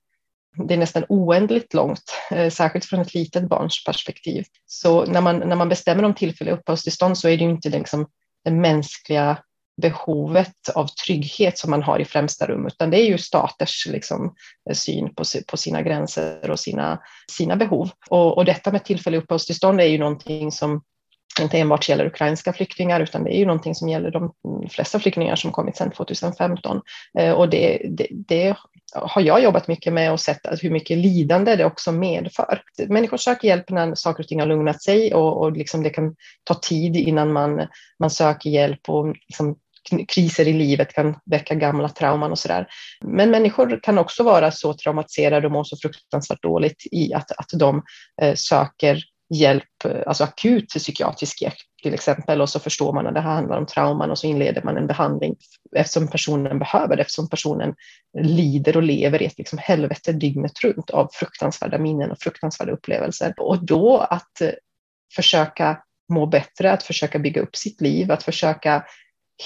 det 0.56 0.74
är 0.74 0.78
nästan 0.78 1.04
oändligt 1.08 1.74
långt, 1.74 2.14
eh, 2.30 2.50
särskilt 2.50 2.84
från 2.84 3.00
ett 3.00 3.14
litet 3.14 3.48
barns 3.48 3.84
perspektiv. 3.84 4.44
Så 4.66 5.04
när 5.04 5.20
man, 5.20 5.38
när 5.38 5.56
man 5.56 5.68
bestämmer 5.68 6.02
om 6.02 6.14
tillfälliga 6.14 6.54
uppehållstillstånd 6.54 7.18
så 7.18 7.28
är 7.28 7.36
det 7.36 7.44
ju 7.44 7.50
inte 7.50 7.68
liksom 7.68 8.06
den 8.44 8.60
mänskliga 8.60 9.38
behovet 9.82 10.68
av 10.74 10.86
trygghet 10.86 11.58
som 11.58 11.70
man 11.70 11.82
har 11.82 11.98
i 11.98 12.04
främsta 12.04 12.46
rum, 12.46 12.66
utan 12.66 12.90
det 12.90 13.00
är 13.00 13.06
ju 13.06 13.18
staters 13.18 13.86
liksom, 13.86 14.34
syn 14.72 15.14
på, 15.14 15.24
på 15.46 15.56
sina 15.56 15.82
gränser 15.82 16.50
och 16.50 16.60
sina, 16.60 17.00
sina 17.30 17.56
behov. 17.56 17.90
Och, 18.10 18.38
och 18.38 18.44
detta 18.44 18.72
med 18.72 18.84
tillfälliga 18.84 19.20
uppehållstillstånd 19.20 19.80
är 19.80 19.84
ju 19.84 19.98
någonting 19.98 20.52
som 20.52 20.82
inte 21.40 21.58
enbart 21.58 21.88
gäller 21.88 22.06
ukrainska 22.06 22.52
flyktingar, 22.52 23.00
utan 23.00 23.24
det 23.24 23.36
är 23.36 23.38
ju 23.38 23.46
någonting 23.46 23.74
som 23.74 23.88
gäller 23.88 24.10
de 24.10 24.32
flesta 24.70 25.00
flyktingar 25.00 25.36
som 25.36 25.52
kommit 25.52 25.76
sedan 25.76 25.90
2015. 25.90 26.80
Eh, 27.18 27.32
och 27.32 27.48
det, 27.48 27.82
det, 27.90 28.06
det, 28.10 28.56
har 28.94 29.22
jag 29.22 29.42
jobbat 29.42 29.68
mycket 29.68 29.92
med 29.92 30.12
och 30.12 30.20
sett 30.20 30.40
hur 30.60 30.70
mycket 30.70 30.98
lidande 30.98 31.56
det 31.56 31.64
också 31.64 31.92
medför. 31.92 32.62
Människor 32.88 33.16
söker 33.16 33.48
hjälp 33.48 33.70
när 33.70 33.94
saker 33.94 34.22
och 34.22 34.28
ting 34.28 34.40
har 34.40 34.46
lugnat 34.46 34.82
sig 34.82 35.14
och, 35.14 35.42
och 35.42 35.52
liksom 35.52 35.82
det 35.82 35.90
kan 35.90 36.16
ta 36.44 36.54
tid 36.54 36.96
innan 36.96 37.32
man, 37.32 37.66
man 37.98 38.10
söker 38.10 38.50
hjälp 38.50 38.88
och 38.88 39.06
liksom 39.06 39.56
kriser 40.08 40.48
i 40.48 40.52
livet 40.52 40.94
kan 40.94 41.16
väcka 41.30 41.54
gamla 41.54 41.88
trauman 41.88 42.30
och 42.30 42.38
sådär. 42.38 42.66
Men 43.04 43.30
människor 43.30 43.80
kan 43.82 43.98
också 43.98 44.22
vara 44.22 44.50
så 44.50 44.74
traumatiserade 44.74 45.46
och 45.46 45.52
må 45.52 45.64
så 45.64 45.76
fruktansvärt 45.76 46.42
dåligt 46.42 46.82
i 46.92 47.14
att, 47.14 47.30
att 47.30 47.48
de 47.58 47.82
eh, 48.22 48.34
söker 48.34 49.02
hjälp, 49.34 49.84
eh, 49.84 50.02
alltså 50.06 50.24
akut 50.24 50.68
psykiatrisk 50.68 51.42
hjälp 51.42 51.54
till 51.82 51.94
exempel, 51.94 52.40
och 52.40 52.48
så 52.48 52.60
förstår 52.60 52.92
man 52.92 53.06
att 53.06 53.14
det 53.14 53.20
här 53.20 53.34
handlar 53.34 53.58
om 53.58 53.66
trauman 53.66 54.10
och 54.10 54.18
så 54.18 54.26
inleder 54.26 54.62
man 54.62 54.76
en 54.76 54.86
behandling 54.86 55.36
eftersom 55.76 56.08
personen 56.08 56.58
behöver 56.58 56.96
det, 56.96 57.02
eftersom 57.02 57.28
personen 57.28 57.74
lider 58.18 58.76
och 58.76 58.82
lever 58.82 59.22
i 59.22 59.26
ett 59.26 59.38
liksom 59.38 59.58
helvete 59.58 60.12
dygnet 60.12 60.64
runt 60.64 60.90
av 60.90 61.08
fruktansvärda 61.12 61.78
minnen 61.78 62.10
och 62.10 62.18
fruktansvärda 62.20 62.72
upplevelser. 62.72 63.34
Och 63.38 63.64
då 63.64 63.98
att 63.98 64.40
eh, 64.40 64.50
försöka 65.14 65.82
må 66.12 66.26
bättre, 66.26 66.72
att 66.72 66.82
försöka 66.82 67.18
bygga 67.18 67.42
upp 67.42 67.56
sitt 67.56 67.80
liv, 67.80 68.12
att 68.12 68.22
försöka 68.22 68.84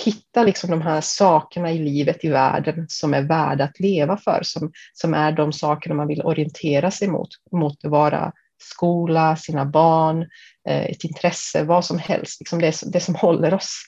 hitta 0.05 0.43
liksom 0.43 0.71
de 0.71 0.83
här 0.83 1.01
sakerna 1.01 1.73
i 1.73 1.79
livet 1.79 2.25
i 2.25 2.29
världen 2.29 2.87
som 2.89 3.15
är 3.15 3.23
värda 3.23 3.65
att 3.65 3.81
leva 3.81 4.17
för, 4.17 4.41
som, 4.43 4.73
som 4.93 5.15
är 5.15 5.33
de 5.33 5.53
sakerna 5.53 5.95
man 5.95 6.09
vill 6.09 6.23
orientera 6.23 6.91
sig 6.91 7.09
mot, 7.09 7.29
mot 7.53 7.85
att 7.85 7.91
vara 7.91 8.33
skola, 8.63 9.37
sina 9.37 9.65
barn, 9.65 10.23
eh, 10.69 10.85
ett 10.85 11.05
intresse, 11.05 11.65
vad 11.65 11.85
som 11.85 11.99
helst, 11.99 12.41
liksom 12.41 12.61
det, 12.61 12.81
det 12.93 13.01
som 13.01 13.15
håller 13.15 13.55
oss. 13.55 13.83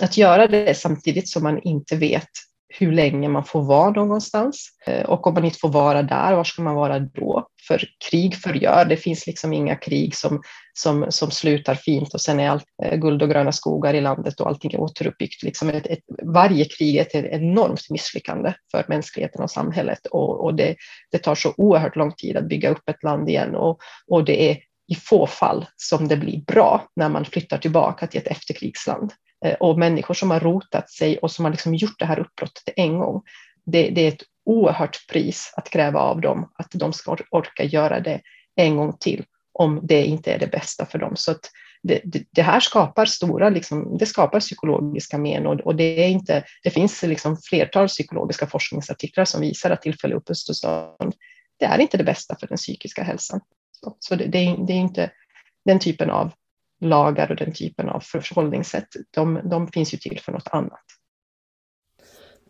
Att 0.00 0.16
göra 0.16 0.46
det 0.46 0.76
samtidigt 0.76 1.28
som 1.28 1.42
man 1.42 1.62
inte 1.62 1.96
vet 1.96 2.28
hur 2.68 2.92
länge 2.92 3.28
man 3.28 3.44
får 3.44 3.62
vara 3.62 3.90
någonstans. 3.90 4.68
Eh, 4.86 5.04
och 5.04 5.26
om 5.26 5.34
man 5.34 5.44
inte 5.44 5.58
får 5.58 5.68
vara 5.68 6.02
där, 6.02 6.32
var 6.32 6.44
ska 6.44 6.62
man 6.62 6.74
vara 6.74 6.98
då? 6.98 7.48
För 7.68 7.84
krig 8.10 8.36
förgör, 8.36 8.84
det 8.84 8.96
finns 8.96 9.26
liksom 9.26 9.52
inga 9.52 9.76
krig 9.76 10.14
som, 10.14 10.42
som, 10.72 11.06
som 11.08 11.30
slutar 11.30 11.74
fint 11.74 12.14
och 12.14 12.20
sen 12.20 12.40
är 12.40 12.50
allt 12.50 12.64
eh, 12.82 12.96
guld 12.96 13.22
och 13.22 13.30
gröna 13.30 13.52
skogar 13.52 13.94
i 13.94 14.00
landet 14.00 14.40
och 14.40 14.48
allting 14.48 14.72
är 14.72 14.80
återuppbyggt. 14.80 15.42
Liksom 15.42 15.68
ett, 15.68 15.86
ett, 15.86 16.04
varje 16.34 16.64
krig 16.64 16.96
är 16.96 17.02
ett 17.02 17.14
enormt 17.14 17.90
misslyckande 17.90 18.52
för 18.70 18.84
mänskligheten 18.88 19.42
och 19.42 19.50
samhället 19.50 20.06
och, 20.06 20.44
och 20.44 20.54
det, 20.54 20.76
det 21.10 21.18
tar 21.18 21.34
så 21.34 21.54
oerhört 21.56 21.96
lång 21.96 22.12
tid 22.12 22.36
att 22.36 22.48
bygga 22.48 22.70
upp 22.70 22.88
ett 22.88 23.02
land 23.02 23.28
igen 23.28 23.54
och, 23.54 23.78
och 24.06 24.24
det 24.24 24.50
är 24.50 24.58
i 24.88 24.94
få 24.94 25.26
fall 25.26 25.66
som 25.76 26.08
det 26.08 26.16
blir 26.16 26.40
bra 26.44 26.88
när 26.96 27.08
man 27.08 27.24
flyttar 27.24 27.58
tillbaka 27.58 28.06
till 28.06 28.20
ett 28.20 28.26
efterkrigsland. 28.26 29.12
Eh, 29.44 29.54
och 29.54 29.78
människor 29.78 30.14
som 30.14 30.30
har 30.30 30.40
rotat 30.40 30.90
sig 30.90 31.18
och 31.18 31.30
som 31.30 31.44
har 31.44 31.52
liksom 31.52 31.74
gjort 31.74 31.98
det 31.98 32.06
här 32.06 32.18
uppbrottet 32.18 32.74
en 32.76 32.98
gång, 32.98 33.22
det, 33.66 33.90
det 33.90 34.00
är 34.00 34.08
ett 34.08 34.22
oerhört 34.44 35.06
pris 35.08 35.52
att 35.56 35.70
kräva 35.70 36.00
av 36.00 36.20
dem 36.20 36.52
att 36.54 36.70
de 36.70 36.92
ska 36.92 37.16
orka 37.30 37.64
göra 37.64 38.00
det 38.00 38.20
en 38.56 38.76
gång 38.76 38.96
till 39.00 39.24
om 39.52 39.80
det 39.82 40.04
inte 40.04 40.32
är 40.32 40.38
det 40.38 40.46
bästa 40.46 40.86
för 40.86 40.98
dem. 40.98 41.16
Så 41.16 41.34
det, 41.82 42.00
det, 42.04 42.24
det, 42.30 42.42
här 42.42 42.60
skapar 42.60 43.06
stora, 43.06 43.48
liksom, 43.48 43.98
det 43.98 44.06
skapar 44.06 44.40
psykologiska 44.40 45.18
men 45.18 45.46
och, 45.46 45.60
och, 45.60 45.76
det, 45.76 46.04
är 46.04 46.08
inte, 46.08 46.44
det 46.62 46.70
finns 46.70 47.02
liksom 47.02 47.36
flertal 47.36 47.88
psykologiska 47.88 48.46
forskningsartiklar 48.46 49.24
som 49.24 49.40
visar 49.40 49.70
att 49.70 49.82
tillfällig 49.82 50.16
uppehållstillstånd, 50.16 51.14
det 51.58 51.64
är 51.64 51.78
inte 51.78 51.96
det 51.96 52.04
bästa 52.04 52.36
för 52.40 52.46
den 52.46 52.56
psykiska 52.56 53.02
hälsan. 53.02 53.40
Så, 53.72 53.96
så 53.98 54.14
det, 54.14 54.24
det, 54.24 54.56
det 54.66 54.72
är 54.72 54.80
inte 54.80 55.10
den 55.64 55.78
typen 55.78 56.10
av 56.10 56.32
lagar 56.80 57.30
och 57.30 57.36
den 57.36 57.52
typen 57.52 57.88
av 57.88 58.00
förhållningssätt, 58.00 58.88
de, 59.10 59.40
de 59.44 59.68
finns 59.68 59.94
ju 59.94 59.98
till 59.98 60.20
för 60.20 60.32
något 60.32 60.48
annat. 60.48 60.84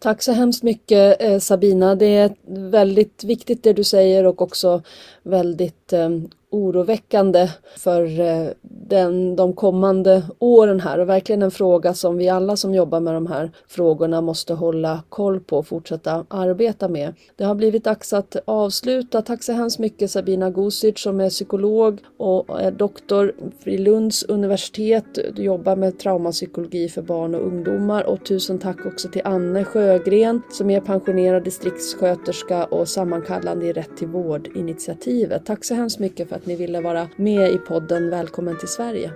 Tack 0.00 0.22
så 0.22 0.32
hemskt 0.32 0.62
mycket 0.62 1.22
eh, 1.22 1.38
Sabina. 1.38 1.94
Det 1.94 2.16
är 2.16 2.34
väldigt 2.70 3.24
viktigt 3.24 3.62
det 3.62 3.72
du 3.72 3.84
säger 3.84 4.26
och 4.26 4.42
också 4.42 4.82
väldigt 5.22 5.92
eh, 5.92 6.08
oroväckande 6.50 7.50
för 7.76 8.20
eh, 8.20 8.48
den, 8.62 9.36
de 9.36 9.52
kommande 9.52 10.22
åren 10.38 10.80
här 10.80 10.98
och 10.98 11.08
verkligen 11.08 11.42
en 11.42 11.50
fråga 11.50 11.94
som 11.94 12.16
vi 12.16 12.28
alla 12.28 12.56
som 12.56 12.74
jobbar 12.74 13.00
med 13.00 13.14
de 13.14 13.26
här 13.26 13.50
frågorna 13.68 14.20
måste 14.20 14.54
hålla 14.54 15.02
koll 15.08 15.40
på 15.40 15.58
och 15.58 15.66
fortsätta 15.66 16.26
arbeta 16.28 16.88
med. 16.88 17.14
Det 17.36 17.44
har 17.44 17.54
blivit 17.54 17.84
dags 17.84 18.12
att 18.12 18.36
avsluta. 18.44 19.22
Tack 19.22 19.42
så 19.42 19.52
hemskt 19.52 19.78
mycket 19.78 20.10
Sabina 20.10 20.50
Gusic 20.50 20.98
som 20.98 21.20
är 21.20 21.30
psykolog 21.30 22.00
och 22.16 22.60
är 22.60 22.70
doktor 22.70 23.32
vid 23.64 23.80
Lunds 23.80 24.22
universitet. 24.22 25.18
Du 25.36 25.42
jobbar 25.42 25.76
med 25.76 25.98
traumapsykologi 25.98 26.88
för 26.88 27.02
barn 27.02 27.34
och 27.34 27.46
ungdomar 27.46 28.04
och 28.04 28.24
tusen 28.24 28.58
tack 28.58 28.86
också 28.86 29.08
till 29.08 29.22
Anne 29.24 29.64
Sjögren 29.64 30.42
som 30.50 30.70
är 30.70 30.80
pensionerad 30.80 31.44
distriktssköterska 31.44 32.64
och 32.64 32.88
sammankallande 32.88 33.66
i 33.66 33.72
Rätt 33.72 33.96
till 33.96 34.08
vård-initiativet. 34.08 35.46
Tack 35.46 35.64
så 35.64 35.74
hemskt 35.74 35.98
mycket 35.98 36.28
för 36.28 36.37
att 36.38 36.46
ni 36.46 36.56
ville 36.56 36.80
vara 36.80 37.08
med 37.16 37.52
i 37.52 37.58
podden 37.58 38.10
Välkommen 38.10 38.58
till 38.58 38.68
Sverige. 38.68 39.12